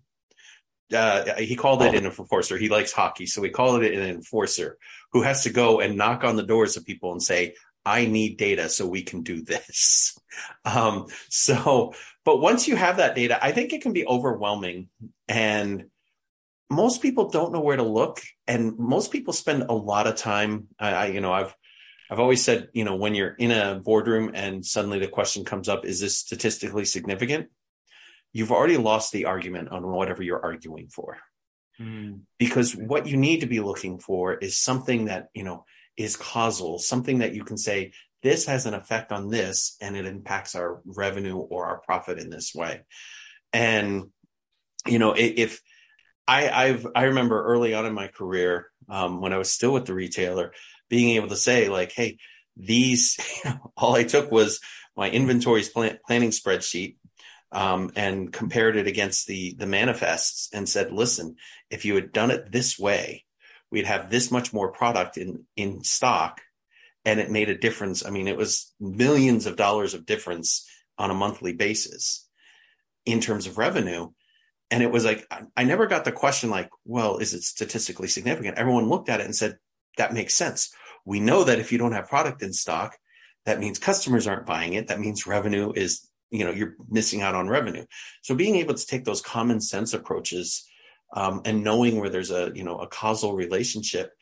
uh, 0.93 1.35
he 1.37 1.55
called 1.55 1.81
it 1.83 1.95
an 1.95 2.05
enforcer. 2.05 2.57
He 2.57 2.69
likes 2.69 2.91
hockey 2.91 3.25
so 3.25 3.41
he 3.41 3.49
called 3.49 3.83
it 3.83 3.93
an 3.93 4.09
enforcer 4.09 4.77
who 5.11 5.21
has 5.21 5.43
to 5.43 5.49
go 5.49 5.79
and 5.79 5.97
knock 5.97 6.23
on 6.23 6.35
the 6.35 6.43
doors 6.43 6.77
of 6.77 6.85
people 6.85 7.11
and 7.11 7.21
say 7.21 7.55
i 7.85 8.05
need 8.05 8.37
data 8.37 8.69
so 8.69 8.85
we 8.85 9.03
can 9.03 9.23
do 9.23 9.41
this. 9.41 10.17
Um, 10.63 11.07
so 11.27 11.93
but 12.23 12.39
once 12.39 12.65
you 12.67 12.77
have 12.77 12.97
that 12.97 13.15
data 13.15 13.43
i 13.43 13.51
think 13.51 13.73
it 13.73 13.81
can 13.81 13.91
be 13.91 14.07
overwhelming 14.07 14.87
and 15.27 15.85
most 16.69 17.01
people 17.01 17.29
don't 17.29 17.51
know 17.51 17.59
where 17.59 17.75
to 17.75 17.83
look 17.83 18.21
and 18.47 18.77
most 18.77 19.11
people 19.11 19.33
spend 19.33 19.63
a 19.63 19.73
lot 19.73 20.07
of 20.07 20.15
time 20.15 20.67
I, 20.79 21.07
you 21.07 21.19
know 21.19 21.33
i've 21.33 21.53
I've 22.09 22.19
always 22.19 22.43
said, 22.43 22.69
you 22.73 22.85
know, 22.85 22.95
when 22.95 23.13
you're 23.13 23.35
in 23.35 23.51
a 23.51 23.75
boardroom 23.75 24.31
and 24.33 24.65
suddenly 24.65 24.97
the 24.97 25.07
question 25.07 25.45
comes 25.45 25.69
up, 25.69 25.85
is 25.85 25.99
this 25.99 26.17
statistically 26.17 26.85
significant? 26.85 27.49
You've 28.33 28.51
already 28.51 28.77
lost 28.77 29.11
the 29.11 29.25
argument 29.25 29.69
on 29.69 29.85
whatever 29.87 30.23
you're 30.23 30.43
arguing 30.43 30.89
for. 30.89 31.17
Mm. 31.79 32.21
Because 32.37 32.75
what 32.75 33.07
you 33.07 33.17
need 33.17 33.41
to 33.41 33.47
be 33.47 33.59
looking 33.59 33.99
for 33.99 34.33
is 34.33 34.57
something 34.57 35.05
that, 35.05 35.27
you 35.33 35.43
know, 35.43 35.65
is 35.97 36.15
causal, 36.15 36.79
something 36.79 37.19
that 37.19 37.33
you 37.33 37.43
can 37.43 37.57
say, 37.57 37.91
this 38.21 38.45
has 38.47 38.65
an 38.65 38.73
effect 38.73 39.11
on 39.11 39.29
this 39.29 39.75
and 39.81 39.95
it 39.95 40.05
impacts 40.05 40.55
our 40.55 40.81
revenue 40.85 41.37
or 41.37 41.65
our 41.67 41.79
profit 41.79 42.19
in 42.19 42.29
this 42.29 42.53
way. 42.53 42.81
And, 43.53 44.05
you 44.85 44.99
know, 44.99 45.13
if 45.17 45.61
I, 46.27 46.49
I've, 46.49 46.85
I 46.95 47.03
remember 47.03 47.43
early 47.43 47.73
on 47.73 47.85
in 47.85 47.93
my 47.93 48.07
career, 48.07 48.67
um, 48.89 49.21
when 49.21 49.33
I 49.33 49.37
was 49.37 49.49
still 49.49 49.73
with 49.73 49.85
the 49.85 49.93
retailer, 49.93 50.53
being 50.89 51.15
able 51.15 51.29
to 51.29 51.35
say 51.35 51.69
like, 51.69 51.91
Hey, 51.91 52.17
these, 52.57 53.17
all 53.77 53.95
I 53.95 54.03
took 54.03 54.31
was 54.31 54.59
my 54.95 55.09
inventories 55.09 55.69
plan- 55.69 55.99
planning 56.05 56.31
spreadsheet, 56.31 56.97
um, 57.51 57.91
and 57.95 58.31
compared 58.31 58.75
it 58.75 58.87
against 58.87 59.27
the, 59.27 59.55
the 59.57 59.65
manifests 59.65 60.49
and 60.53 60.67
said, 60.67 60.91
listen, 60.91 61.35
if 61.69 61.85
you 61.85 61.95
had 61.95 62.11
done 62.11 62.31
it 62.31 62.51
this 62.51 62.77
way, 62.77 63.25
we'd 63.71 63.85
have 63.85 64.09
this 64.09 64.31
much 64.31 64.53
more 64.53 64.71
product 64.71 65.17
in, 65.17 65.45
in 65.55 65.83
stock. 65.83 66.41
And 67.05 67.19
it 67.19 67.31
made 67.31 67.49
a 67.49 67.57
difference. 67.57 68.05
I 68.05 68.09
mean, 68.09 68.27
it 68.27 68.37
was 68.37 68.73
millions 68.79 69.45
of 69.45 69.55
dollars 69.55 69.93
of 69.93 70.05
difference 70.05 70.67
on 70.97 71.09
a 71.09 71.15
monthly 71.15 71.53
basis 71.53 72.27
in 73.05 73.21
terms 73.21 73.47
of 73.47 73.57
revenue. 73.57 74.09
And 74.69 74.83
it 74.83 74.91
was 74.91 75.05
like, 75.05 75.25
I 75.55 75.63
never 75.63 75.87
got 75.87 76.05
the 76.05 76.11
question 76.11 76.49
like, 76.49 76.69
well, 76.85 77.17
is 77.17 77.33
it 77.33 77.43
statistically 77.43 78.09
significant? 78.09 78.57
Everyone 78.57 78.89
looked 78.89 79.09
at 79.09 79.21
it 79.21 79.25
and 79.25 79.35
said, 79.35 79.57
that 79.97 80.13
makes 80.13 80.35
sense. 80.35 80.71
We 81.05 81.19
know 81.19 81.45
that 81.45 81.59
if 81.59 81.71
you 81.71 81.77
don't 81.77 81.93
have 81.93 82.09
product 82.09 82.43
in 82.43 82.53
stock, 82.53 82.97
that 83.45 83.59
means 83.59 83.79
customers 83.79 84.27
aren't 84.27 84.45
buying 84.45 84.73
it. 84.73 84.89
That 84.89 84.99
means 84.99 85.25
revenue 85.25 85.71
is, 85.73 86.07
you 86.31 86.45
know, 86.45 86.51
you're 86.51 86.75
missing 86.89 87.21
out 87.21 87.35
on 87.35 87.47
revenue. 87.47 87.85
So 88.21 88.35
being 88.35 88.55
able 88.57 88.75
to 88.75 88.85
take 88.85 89.05
those 89.05 89.21
common 89.21 89.61
sense 89.61 89.93
approaches 89.93 90.67
um, 91.15 91.41
and 91.45 91.63
knowing 91.63 91.99
where 91.99 92.09
there's 92.09 92.31
a, 92.31 92.51
you 92.53 92.63
know, 92.63 92.79
a 92.79 92.87
causal 92.87 93.35
relationship 93.35 94.13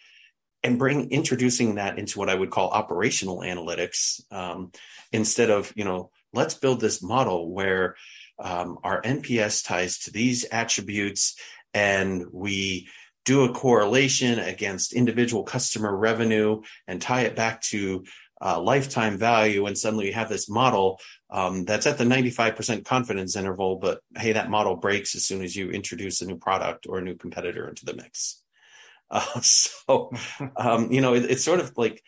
and 0.64 0.80
bring 0.80 1.12
introducing 1.12 1.76
that 1.76 2.00
into 2.00 2.20
what 2.20 2.30
I 2.30 2.36
would 2.36 2.50
call 2.50 2.70
operational 2.70 3.40
analytics 3.40 4.22
um, 4.32 4.72
instead 5.12 5.50
of, 5.50 5.72
you 5.76 5.84
know, 5.84 6.12
let's 6.34 6.56
build 6.56 6.80
this 6.80 7.04
model 7.04 7.52
where 7.52 7.96
um, 8.40 8.78
our 8.84 9.02
NPS 9.02 9.66
ties 9.66 10.00
to 10.00 10.12
these 10.12 10.46
attributes 10.46 11.36
and 11.74 12.26
we 12.32 12.88
do 13.26 13.44
a 13.44 13.54
correlation 13.54 14.40
against 14.40 14.94
individual 14.94 15.44
customer 15.44 15.96
revenue 15.96 16.62
and 16.88 17.02
tie 17.02 17.22
it 17.22 17.36
back 17.36 17.62
to 17.62 18.06
uh, 18.42 18.60
lifetime 18.60 19.18
value 19.18 19.66
and 19.66 19.78
suddenly 19.78 20.08
you 20.08 20.14
have 20.14 20.30
this 20.30 20.50
model 20.50 21.00
um, 21.30 21.66
that's 21.66 21.88
at 21.88 21.98
the 21.98 22.04
95% 22.04 22.86
confidence 22.86 23.36
interval 23.36 23.78
but 23.78 24.02
hey 24.18 24.34
that 24.34 24.50
model 24.50 24.76
breaks 24.76 25.16
as 25.16 25.26
soon 25.26 25.44
as 25.44 25.56
you 25.56 25.72
introduce 25.72 26.22
a 26.22 26.26
new 26.26 26.38
product 26.38 26.86
or 26.88 26.98
a 27.00 27.04
new 27.04 27.16
competitor 27.16 27.68
into 27.68 27.86
the 27.86 27.96
mix. 27.96 28.42
Uh, 29.10 29.40
so 29.42 30.12
um, 30.56 30.92
you 30.92 31.02
know 31.02 31.14
it, 31.14 31.26
it's 31.30 31.44
sort 31.44 31.60
of 31.60 31.78
like 31.78 32.02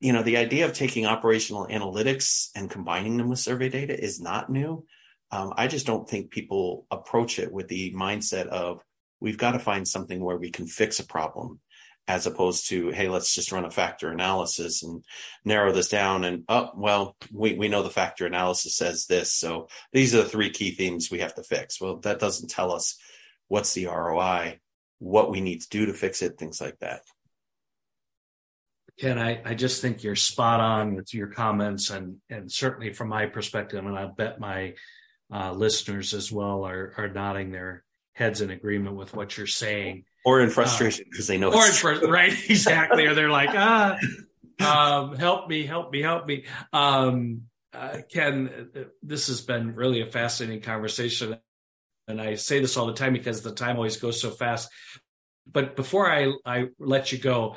you 0.00 0.12
know 0.12 0.22
the 0.22 0.36
idea 0.36 0.64
of 0.64 0.72
taking 0.72 1.06
operational 1.06 1.66
analytics 1.66 2.48
and 2.54 2.70
combining 2.70 3.16
them 3.16 3.28
with 3.28 3.38
survey 3.38 3.68
data 3.68 3.98
is 3.98 4.20
not 4.20 4.50
new. 4.50 4.84
Um, 5.30 5.52
i 5.58 5.66
just 5.66 5.84
don't 5.84 6.08
think 6.08 6.30
people 6.30 6.86
approach 6.90 7.38
it 7.38 7.52
with 7.52 7.68
the 7.68 7.92
mindset 7.92 8.46
of 8.46 8.80
we've 9.20 9.36
got 9.36 9.52
to 9.52 9.58
find 9.58 9.86
something 9.86 10.24
where 10.24 10.38
we 10.38 10.50
can 10.50 10.66
fix 10.66 11.00
a 11.00 11.06
problem 11.06 11.60
as 12.08 12.26
opposed 12.26 12.68
to 12.68 12.88
hey 12.88 13.08
let's 13.08 13.34
just 13.34 13.52
run 13.52 13.66
a 13.66 13.70
factor 13.70 14.10
analysis 14.10 14.82
and 14.82 15.04
narrow 15.44 15.72
this 15.72 15.90
down 15.90 16.24
and 16.24 16.42
oh 16.48 16.70
well 16.74 17.14
we, 17.30 17.54
we 17.54 17.68
know 17.68 17.82
the 17.82 17.90
factor 17.90 18.26
analysis 18.26 18.74
says 18.74 19.06
this 19.06 19.32
so 19.32 19.68
these 19.92 20.14
are 20.14 20.22
the 20.22 20.28
three 20.28 20.50
key 20.50 20.70
themes 20.72 21.10
we 21.10 21.20
have 21.20 21.34
to 21.34 21.42
fix. 21.42 21.80
Well 21.80 21.98
that 21.98 22.18
doesn't 22.18 22.48
tell 22.48 22.72
us 22.72 22.98
what's 23.46 23.74
the 23.74 23.86
roi 23.86 24.58
what 24.98 25.30
we 25.30 25.40
need 25.40 25.60
to 25.60 25.68
do 25.68 25.86
to 25.86 25.92
fix 25.92 26.22
it 26.22 26.38
things 26.38 26.60
like 26.60 26.78
that. 26.80 27.02
Ken, 28.98 29.16
I, 29.16 29.40
I 29.44 29.54
just 29.54 29.80
think 29.80 30.02
you're 30.02 30.16
spot 30.16 30.58
on 30.58 30.96
with 30.96 31.14
your 31.14 31.28
comments, 31.28 31.90
and 31.90 32.16
and 32.28 32.50
certainly 32.50 32.92
from 32.92 33.08
my 33.08 33.26
perspective, 33.26 33.86
and 33.86 33.96
I 33.96 34.06
bet 34.06 34.40
my 34.40 34.74
uh, 35.32 35.52
listeners 35.52 36.14
as 36.14 36.32
well 36.32 36.66
are 36.66 36.94
are 36.96 37.08
nodding 37.08 37.52
their 37.52 37.84
heads 38.14 38.40
in 38.40 38.50
agreement 38.50 38.96
with 38.96 39.14
what 39.14 39.36
you're 39.36 39.46
saying, 39.46 40.04
or 40.28 40.40
in 40.42 40.50
frustration 40.50 41.06
because 41.10 41.28
uh, 41.28 41.32
they 41.32 41.38
know. 41.38 41.52
Or 41.52 41.66
in 41.66 41.72
fr- 41.72 42.06
right, 42.06 42.32
exactly, 42.50 43.06
or 43.06 43.14
they're 43.14 43.30
like, 43.30 43.50
ah, 43.52 43.96
um, 44.60 45.16
help 45.16 45.48
me, 45.48 45.64
help 45.64 45.90
me, 45.90 46.02
help 46.02 46.26
me. 46.26 46.44
Um, 46.72 47.42
uh, 47.72 47.98
Ken, 48.12 48.70
this 49.02 49.28
has 49.28 49.40
been 49.40 49.74
really 49.74 50.02
a 50.02 50.06
fascinating 50.06 50.60
conversation, 50.60 51.38
and 52.06 52.20
I 52.20 52.34
say 52.34 52.60
this 52.60 52.76
all 52.76 52.86
the 52.86 52.92
time 52.92 53.14
because 53.14 53.42
the 53.42 53.52
time 53.52 53.76
always 53.76 53.96
goes 53.96 54.20
so 54.20 54.30
fast. 54.30 54.68
But 55.50 55.76
before 55.76 56.10
I 56.10 56.32
I 56.44 56.66
let 56.78 57.10
you 57.10 57.18
go, 57.18 57.56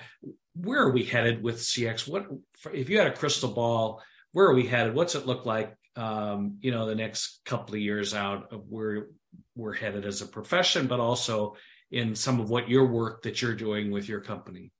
where 0.56 0.82
are 0.82 0.92
we 0.92 1.04
headed 1.04 1.44
with 1.44 1.58
CX? 1.58 2.08
What 2.08 2.28
if 2.74 2.90
you 2.90 2.98
had 3.00 3.08
a 3.08 3.16
crystal 3.16 3.52
ball? 3.52 4.02
Where 4.32 4.48
are 4.48 4.56
we 4.56 4.66
headed? 4.66 4.96
What's 4.96 5.16
it 5.16 5.28
look 5.28 5.46
like? 5.46 5.76
Um, 5.98 6.58
you 6.62 6.72
know, 6.72 6.86
the 6.86 6.96
next 6.96 7.42
couple 7.44 7.76
of 7.76 7.82
years 7.82 8.14
out 8.14 8.54
of 8.54 8.64
where 8.70 9.08
we're 9.56 9.74
headed 9.74 10.06
as 10.06 10.22
a 10.22 10.26
profession, 10.26 10.88
but 10.88 11.02
also 11.02 11.58
in 11.92 12.16
some 12.16 12.40
of 12.40 12.50
what 12.50 12.70
your 12.70 12.88
work 12.88 13.24
that 13.24 13.42
you're 13.42 13.56
doing 13.56 13.92
with 13.92 14.08
your 14.08 14.22
company. 14.22 14.72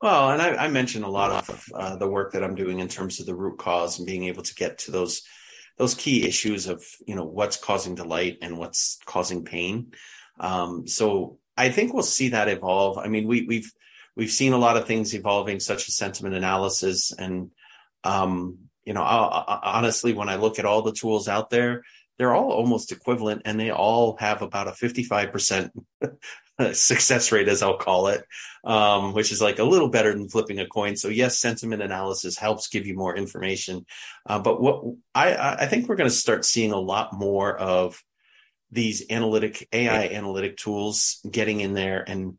Well, 0.00 0.30
and 0.30 0.42
I, 0.42 0.64
I 0.64 0.68
mentioned 0.68 1.04
a 1.04 1.08
lot 1.08 1.48
of 1.48 1.64
uh, 1.74 1.96
the 1.96 2.08
work 2.08 2.32
that 2.32 2.42
I'm 2.42 2.56
doing 2.56 2.80
in 2.80 2.88
terms 2.88 3.20
of 3.20 3.26
the 3.26 3.36
root 3.36 3.58
cause 3.58 3.98
and 3.98 4.06
being 4.06 4.24
able 4.24 4.42
to 4.42 4.54
get 4.54 4.78
to 4.78 4.90
those 4.90 5.22
those 5.78 5.94
key 5.94 6.26
issues 6.26 6.66
of 6.66 6.84
you 7.06 7.14
know 7.14 7.24
what's 7.24 7.56
causing 7.56 7.94
delight 7.94 8.38
and 8.42 8.58
what's 8.58 8.98
causing 9.06 9.44
pain. 9.44 9.92
Um, 10.40 10.88
so 10.88 11.38
I 11.56 11.70
think 11.70 11.92
we'll 11.92 12.02
see 12.02 12.30
that 12.30 12.48
evolve. 12.48 12.98
I 12.98 13.08
mean, 13.08 13.28
we, 13.28 13.46
we've 13.46 13.70
we've 14.16 14.30
seen 14.30 14.52
a 14.52 14.58
lot 14.58 14.76
of 14.76 14.86
things 14.86 15.14
evolving, 15.14 15.60
such 15.60 15.88
as 15.88 15.96
sentiment 15.96 16.34
analysis, 16.34 17.12
and 17.12 17.50
um, 18.02 18.58
you 18.84 18.94
know, 18.94 19.02
I, 19.02 19.44
I, 19.46 19.60
honestly, 19.78 20.12
when 20.12 20.28
I 20.28 20.36
look 20.36 20.58
at 20.58 20.64
all 20.64 20.82
the 20.82 20.92
tools 20.92 21.28
out 21.28 21.50
there, 21.50 21.84
they're 22.22 22.34
all 22.34 22.52
almost 22.52 22.92
equivalent, 22.92 23.42
and 23.46 23.58
they 23.58 23.72
all 23.72 24.16
have 24.18 24.42
about 24.42 24.68
a 24.68 24.72
fifty-five 24.72 25.32
percent 25.32 25.72
success 26.72 27.32
rate, 27.32 27.48
as 27.48 27.64
I'll 27.64 27.78
call 27.78 28.06
it, 28.06 28.24
um, 28.62 29.12
which 29.12 29.32
is 29.32 29.42
like 29.42 29.58
a 29.58 29.64
little 29.64 29.88
better 29.88 30.12
than 30.12 30.28
flipping 30.28 30.60
a 30.60 30.68
coin. 30.68 30.94
So 30.94 31.08
yes, 31.08 31.40
sentiment 31.40 31.82
analysis 31.82 32.38
helps 32.38 32.68
give 32.68 32.86
you 32.86 32.94
more 32.94 33.16
information, 33.16 33.86
uh, 34.24 34.38
but 34.38 34.62
what 34.62 34.84
I, 35.16 35.56
I 35.64 35.66
think 35.66 35.88
we're 35.88 35.96
going 35.96 36.08
to 36.08 36.14
start 36.14 36.44
seeing 36.44 36.70
a 36.70 36.78
lot 36.78 37.12
more 37.12 37.58
of 37.58 38.00
these 38.70 39.04
analytic 39.10 39.66
AI 39.72 40.06
analytic 40.06 40.58
tools 40.58 41.26
getting 41.28 41.60
in 41.60 41.74
there 41.74 42.04
and 42.08 42.38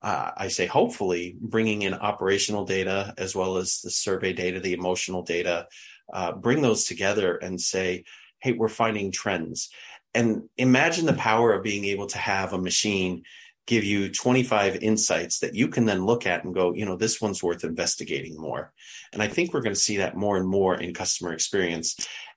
uh, 0.00 0.30
I 0.36 0.48
say 0.48 0.66
hopefully 0.66 1.34
bringing 1.40 1.82
in 1.82 1.94
operational 1.94 2.66
data 2.66 3.14
as 3.18 3.34
well 3.34 3.56
as 3.56 3.80
the 3.80 3.90
survey 3.90 4.32
data, 4.32 4.60
the 4.60 4.74
emotional 4.74 5.22
data, 5.22 5.66
uh, 6.12 6.32
bring 6.32 6.62
those 6.62 6.84
together 6.84 7.36
and 7.36 7.60
say, 7.60 8.04
hey, 8.44 8.52
we're 8.52 8.68
finding 8.68 9.10
trends. 9.10 9.70
And 10.12 10.50
imagine 10.58 11.06
the 11.06 11.14
power 11.14 11.54
of 11.54 11.64
being 11.64 11.86
able 11.86 12.06
to 12.08 12.18
have 12.18 12.52
a 12.52 12.58
machine 12.58 13.22
give 13.66 13.84
you 13.84 14.10
25 14.10 14.76
insights 14.82 15.38
that 15.38 15.54
you 15.54 15.68
can 15.68 15.86
then 15.86 16.04
look 16.04 16.26
at 16.26 16.44
and 16.44 16.54
go, 16.54 16.74
you 16.74 16.84
know, 16.84 16.96
this 16.96 17.22
one's 17.22 17.42
worth 17.42 17.64
investigating 17.64 18.38
more. 18.38 18.70
And 19.14 19.22
I 19.22 19.28
think 19.28 19.54
we're 19.54 19.62
going 19.62 19.74
to 19.74 19.80
see 19.80 19.96
that 19.96 20.14
more 20.14 20.36
and 20.36 20.46
more 20.46 20.74
in 20.74 20.92
customer 20.92 21.32
experience. 21.32 21.96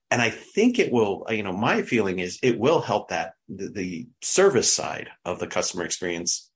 And 0.09 0.21
I 0.21 0.29
think 0.29 0.79
it 0.79 0.93
will, 0.93 1.25
you 1.29 1.43
know, 1.43 1.51
my 1.51 1.81
feeling 1.81 2.19
is 2.19 2.39
it 2.41 2.57
will 2.57 2.79
help 2.79 3.09
that 3.09 3.33
the, 3.49 3.67
the 3.67 4.07
service 4.21 4.71
side 4.71 5.09
of 5.25 5.39
the 5.39 5.47
customer 5.47 5.83
experience 5.83 6.49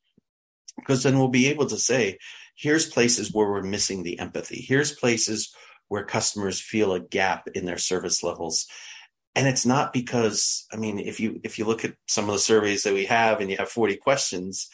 because 0.78 1.04
then 1.04 1.20
we'll 1.20 1.28
be 1.28 1.48
able 1.48 1.66
to 1.66 1.78
say, 1.78 2.18
here's 2.56 2.90
places 2.90 3.34
where 3.34 3.50
we're 3.50 3.62
missing 3.62 4.04
the 4.04 4.18
empathy. 4.18 4.64
Here's 4.66 4.96
places 4.96 5.54
where 5.90 6.06
customers 6.06 6.62
feel 6.62 6.94
a 6.94 7.02
gap 7.02 7.50
in 7.54 7.66
their 7.66 7.78
service 7.78 8.24
levels. 8.24 8.68
And 9.36 9.48
it's 9.48 9.66
not 9.66 9.94
because, 9.94 10.66
I 10.74 10.76
mean, 10.76 11.00
if 11.00 11.20
you, 11.20 11.40
if 11.44 11.58
you 11.58 11.66
look 11.66 11.86
at 11.86 11.96
some 12.08 12.28
of 12.28 12.34
the 12.34 12.40
surveys 12.40 12.84
that 12.84 12.94
we 12.94 13.06
have 13.06 13.40
and 13.40 13.50
you 13.50 13.58
have 13.58 13.70
40 13.70 13.96
questions, 13.98 14.70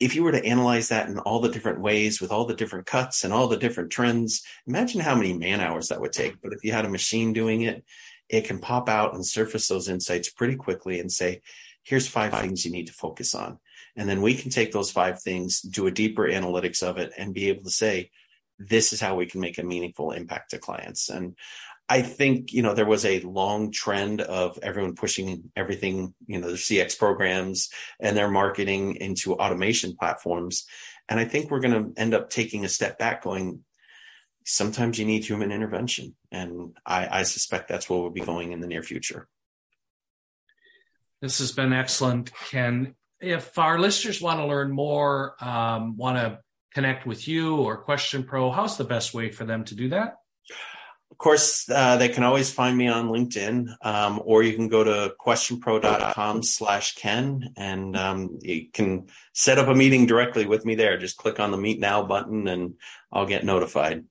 if 0.00 0.14
you 0.14 0.24
were 0.24 0.32
to 0.32 0.44
analyze 0.44 0.88
that 0.88 1.08
in 1.08 1.18
all 1.18 1.40
the 1.40 1.50
different 1.50 1.80
ways 1.80 2.20
with 2.20 2.32
all 2.32 2.46
the 2.46 2.54
different 2.54 2.86
cuts 2.86 3.22
and 3.22 3.32
all 3.32 3.48
the 3.48 3.56
different 3.56 3.90
trends, 3.90 4.42
imagine 4.66 5.00
how 5.00 5.14
many 5.14 5.32
man 5.32 5.60
hours 5.60 5.88
that 5.88 6.00
would 6.00 6.12
take. 6.12 6.40
But 6.42 6.52
if 6.52 6.64
you 6.64 6.72
had 6.72 6.84
a 6.84 6.90
machine 6.90 7.32
doing 7.32 7.62
it, 7.62 7.84
it 8.28 8.46
can 8.46 8.58
pop 8.58 8.88
out 8.88 9.14
and 9.14 9.24
surface 9.24 9.68
those 9.68 9.88
insights 9.88 10.30
pretty 10.30 10.56
quickly 10.56 10.98
and 10.98 11.12
say, 11.12 11.42
here's 11.82 12.08
five 12.08 12.32
things 12.32 12.64
you 12.64 12.72
need 12.72 12.86
to 12.86 12.92
focus 12.92 13.34
on. 13.34 13.58
And 13.96 14.08
then 14.08 14.22
we 14.22 14.34
can 14.34 14.50
take 14.50 14.72
those 14.72 14.90
five 14.90 15.22
things, 15.22 15.60
do 15.60 15.86
a 15.86 15.92
deeper 15.92 16.26
analytics 16.26 16.82
of 16.82 16.98
it, 16.98 17.12
and 17.16 17.34
be 17.34 17.48
able 17.48 17.62
to 17.64 17.70
say, 17.70 18.10
this 18.58 18.92
is 18.92 19.00
how 19.00 19.14
we 19.14 19.26
can 19.26 19.40
make 19.40 19.58
a 19.58 19.62
meaningful 19.62 20.12
impact 20.12 20.50
to 20.50 20.58
clients. 20.58 21.08
And 21.08 21.36
I 21.88 22.02
think, 22.02 22.52
you 22.52 22.62
know, 22.62 22.74
there 22.74 22.86
was 22.86 23.04
a 23.04 23.20
long 23.20 23.70
trend 23.70 24.20
of 24.20 24.58
everyone 24.62 24.94
pushing 24.94 25.50
everything, 25.54 26.14
you 26.26 26.40
know, 26.40 26.48
their 26.48 26.56
CX 26.56 26.98
programs 26.98 27.68
and 28.00 28.16
their 28.16 28.30
marketing 28.30 28.96
into 28.96 29.34
automation 29.34 29.96
platforms. 29.96 30.66
And 31.08 31.20
I 31.20 31.26
think 31.26 31.50
we're 31.50 31.60
going 31.60 31.94
to 31.94 32.00
end 32.00 32.14
up 32.14 32.30
taking 32.30 32.64
a 32.64 32.70
step 32.70 32.98
back 32.98 33.22
going, 33.22 33.64
sometimes 34.46 34.98
you 34.98 35.04
need 35.04 35.24
human 35.24 35.52
intervention. 35.52 36.14
And 36.30 36.76
I, 36.86 37.20
I 37.20 37.22
suspect 37.24 37.68
that's 37.68 37.88
where 37.90 38.00
we'll 38.00 38.10
be 38.10 38.20
going 38.20 38.52
in 38.52 38.60
the 38.60 38.66
near 38.66 38.82
future. 38.82 39.28
This 41.20 41.38
has 41.38 41.52
been 41.52 41.72
excellent, 41.72 42.32
Ken 42.50 42.94
if 43.24 43.58
our 43.58 43.78
listeners 43.78 44.20
want 44.20 44.40
to 44.40 44.46
learn 44.46 44.70
more, 44.70 45.42
um, 45.42 45.96
want 45.96 46.16
to 46.16 46.38
connect 46.72 47.06
with 47.06 47.26
you 47.26 47.56
or 47.56 47.76
Question 47.78 48.24
Pro, 48.24 48.50
how's 48.50 48.76
the 48.76 48.84
best 48.84 49.14
way 49.14 49.30
for 49.30 49.44
them 49.44 49.64
to 49.64 49.74
do 49.74 49.88
that? 49.90 50.16
Of 51.14 51.18
course, 51.18 51.70
uh, 51.70 51.96
they 51.96 52.08
can 52.08 52.24
always 52.24 52.50
find 52.50 52.76
me 52.76 52.88
on 52.88 53.06
LinkedIn, 53.06 53.68
um, 53.82 54.20
or 54.24 54.42
you 54.42 54.54
can 54.54 54.66
go 54.66 54.82
to 54.82 55.14
questionpro.com 55.24 56.42
slash 56.42 56.96
Ken 56.96 57.54
and 57.56 57.96
um, 57.96 58.38
you 58.42 58.68
can 58.72 59.06
set 59.32 59.58
up 59.58 59.68
a 59.68 59.76
meeting 59.76 60.06
directly 60.06 60.44
with 60.44 60.64
me 60.64 60.74
there. 60.74 60.98
Just 60.98 61.16
click 61.16 61.38
on 61.38 61.52
the 61.52 61.56
Meet 61.56 61.78
Now 61.78 62.02
button 62.02 62.48
and 62.48 62.74
I'll 63.12 63.26
get 63.26 63.44
notified. 63.44 64.02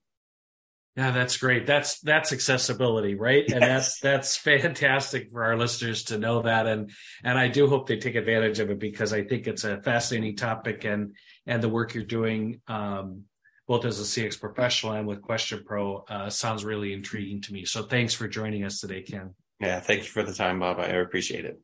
Yeah, 0.95 1.11
that's 1.11 1.35
great. 1.35 1.67
That's 1.67 1.99
that's 1.99 2.31
accessibility, 2.31 3.15
right? 3.15 3.43
Yes. 3.45 3.53
And 3.53 3.63
that's 3.63 3.99
that's 3.99 4.37
fantastic 4.37 5.29
for 5.29 5.43
our 5.43 5.57
listeners 5.57 6.03
to 6.05 6.17
know 6.17 6.43
that. 6.43 6.67
And 6.67 6.89
and 7.21 7.37
I 7.37 7.49
do 7.49 7.67
hope 7.67 7.87
they 7.87 7.97
take 7.97 8.15
advantage 8.15 8.59
of 8.59 8.69
it 8.69 8.79
because 8.79 9.11
I 9.11 9.25
think 9.25 9.45
it's 9.47 9.65
a 9.65 9.81
fascinating 9.81 10.37
topic 10.37 10.85
and 10.85 11.15
and 11.45 11.61
the 11.61 11.67
work 11.67 11.95
you're 11.95 12.05
doing 12.05 12.61
um, 12.69 13.23
both 13.67 13.85
as 13.85 13.99
a 13.99 14.03
CX 14.03 14.39
professional 14.39 14.93
and 14.93 15.07
with 15.07 15.21
Question 15.21 15.63
Pro 15.65 16.03
uh, 16.09 16.29
sounds 16.29 16.65
really 16.65 16.93
intriguing 16.93 17.41
to 17.41 17.53
me. 17.53 17.65
So 17.65 17.83
thanks 17.83 18.13
for 18.13 18.27
joining 18.27 18.63
us 18.63 18.79
today, 18.79 19.01
Ken. 19.01 19.33
Yeah, 19.59 19.79
thank 19.79 20.01
you 20.01 20.09
for 20.09 20.23
the 20.23 20.33
time, 20.33 20.59
Bob. 20.59 20.79
I 20.79 20.87
appreciate 20.87 21.45
it. 21.45 21.59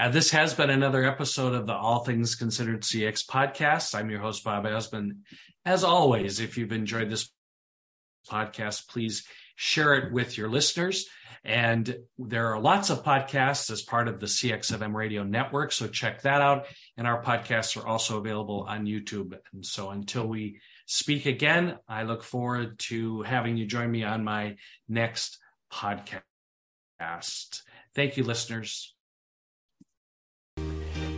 Uh, 0.00 0.08
this 0.08 0.30
has 0.30 0.54
been 0.54 0.70
another 0.70 1.04
episode 1.04 1.54
of 1.54 1.66
the 1.66 1.74
All 1.74 2.00
Things 2.00 2.34
Considered 2.34 2.82
CX 2.82 3.26
podcast. 3.26 3.94
I'm 3.94 4.10
your 4.10 4.20
host, 4.20 4.44
Bob 4.44 4.64
Azman. 4.64 5.18
As 5.64 5.84
always, 5.84 6.40
if 6.40 6.56
you've 6.56 6.72
enjoyed 6.72 7.10
this 7.10 7.30
podcast, 8.28 8.88
please 8.88 9.24
share 9.56 9.94
it 9.94 10.12
with 10.12 10.38
your 10.38 10.48
listeners. 10.48 11.08
And 11.44 11.96
there 12.18 12.52
are 12.52 12.60
lots 12.60 12.90
of 12.90 13.04
podcasts 13.04 13.70
as 13.70 13.82
part 13.82 14.06
of 14.06 14.20
the 14.20 14.26
CXFM 14.26 14.94
radio 14.94 15.24
network. 15.24 15.72
So 15.72 15.88
check 15.88 16.22
that 16.22 16.40
out. 16.40 16.66
And 16.96 17.06
our 17.06 17.22
podcasts 17.22 17.76
are 17.76 17.86
also 17.86 18.18
available 18.18 18.66
on 18.68 18.86
YouTube. 18.86 19.36
And 19.52 19.64
so 19.64 19.90
until 19.90 20.26
we 20.26 20.60
speak 20.88 21.26
again, 21.26 21.76
I 21.86 22.02
look 22.02 22.24
forward 22.24 22.78
to 22.90 23.22
having 23.22 23.56
you 23.56 23.66
join 23.66 23.90
me 23.90 24.02
on 24.04 24.24
my 24.24 24.56
next 24.88 25.38
podcast. 25.72 26.22
Thank 27.94 28.16
you, 28.16 28.24
listeners. 28.24 28.94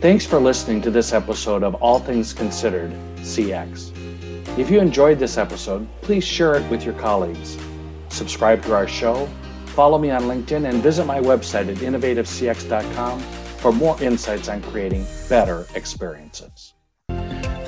Thanks 0.01 0.25
for 0.25 0.39
listening 0.39 0.81
to 0.81 0.91
this 0.91 1.13
episode 1.13 1.63
of 1.63 1.75
All 1.75 1.99
Things 1.99 2.33
Considered 2.33 2.91
CX. 3.17 3.97
If 4.57 4.69
you 4.69 4.79
enjoyed 4.79 5.19
this 5.19 5.37
episode, 5.37 5.87
please 6.01 6.25
share 6.25 6.55
it 6.55 6.69
with 6.69 6.83
your 6.83 6.95
colleagues. 6.95 7.57
Subscribe 8.09 8.61
to 8.63 8.73
our 8.73 8.87
show, 8.87 9.27
follow 9.67 9.97
me 9.97 10.11
on 10.11 10.23
LinkedIn, 10.23 10.69
and 10.69 10.83
visit 10.83 11.05
my 11.05 11.19
website 11.19 11.69
at 11.69 11.77
innovativecx.com 11.77 13.19
for 13.19 13.71
more 13.71 14.01
insights 14.03 14.49
on 14.49 14.61
creating 14.63 15.05
better 15.29 15.65
experiences. 15.75 16.73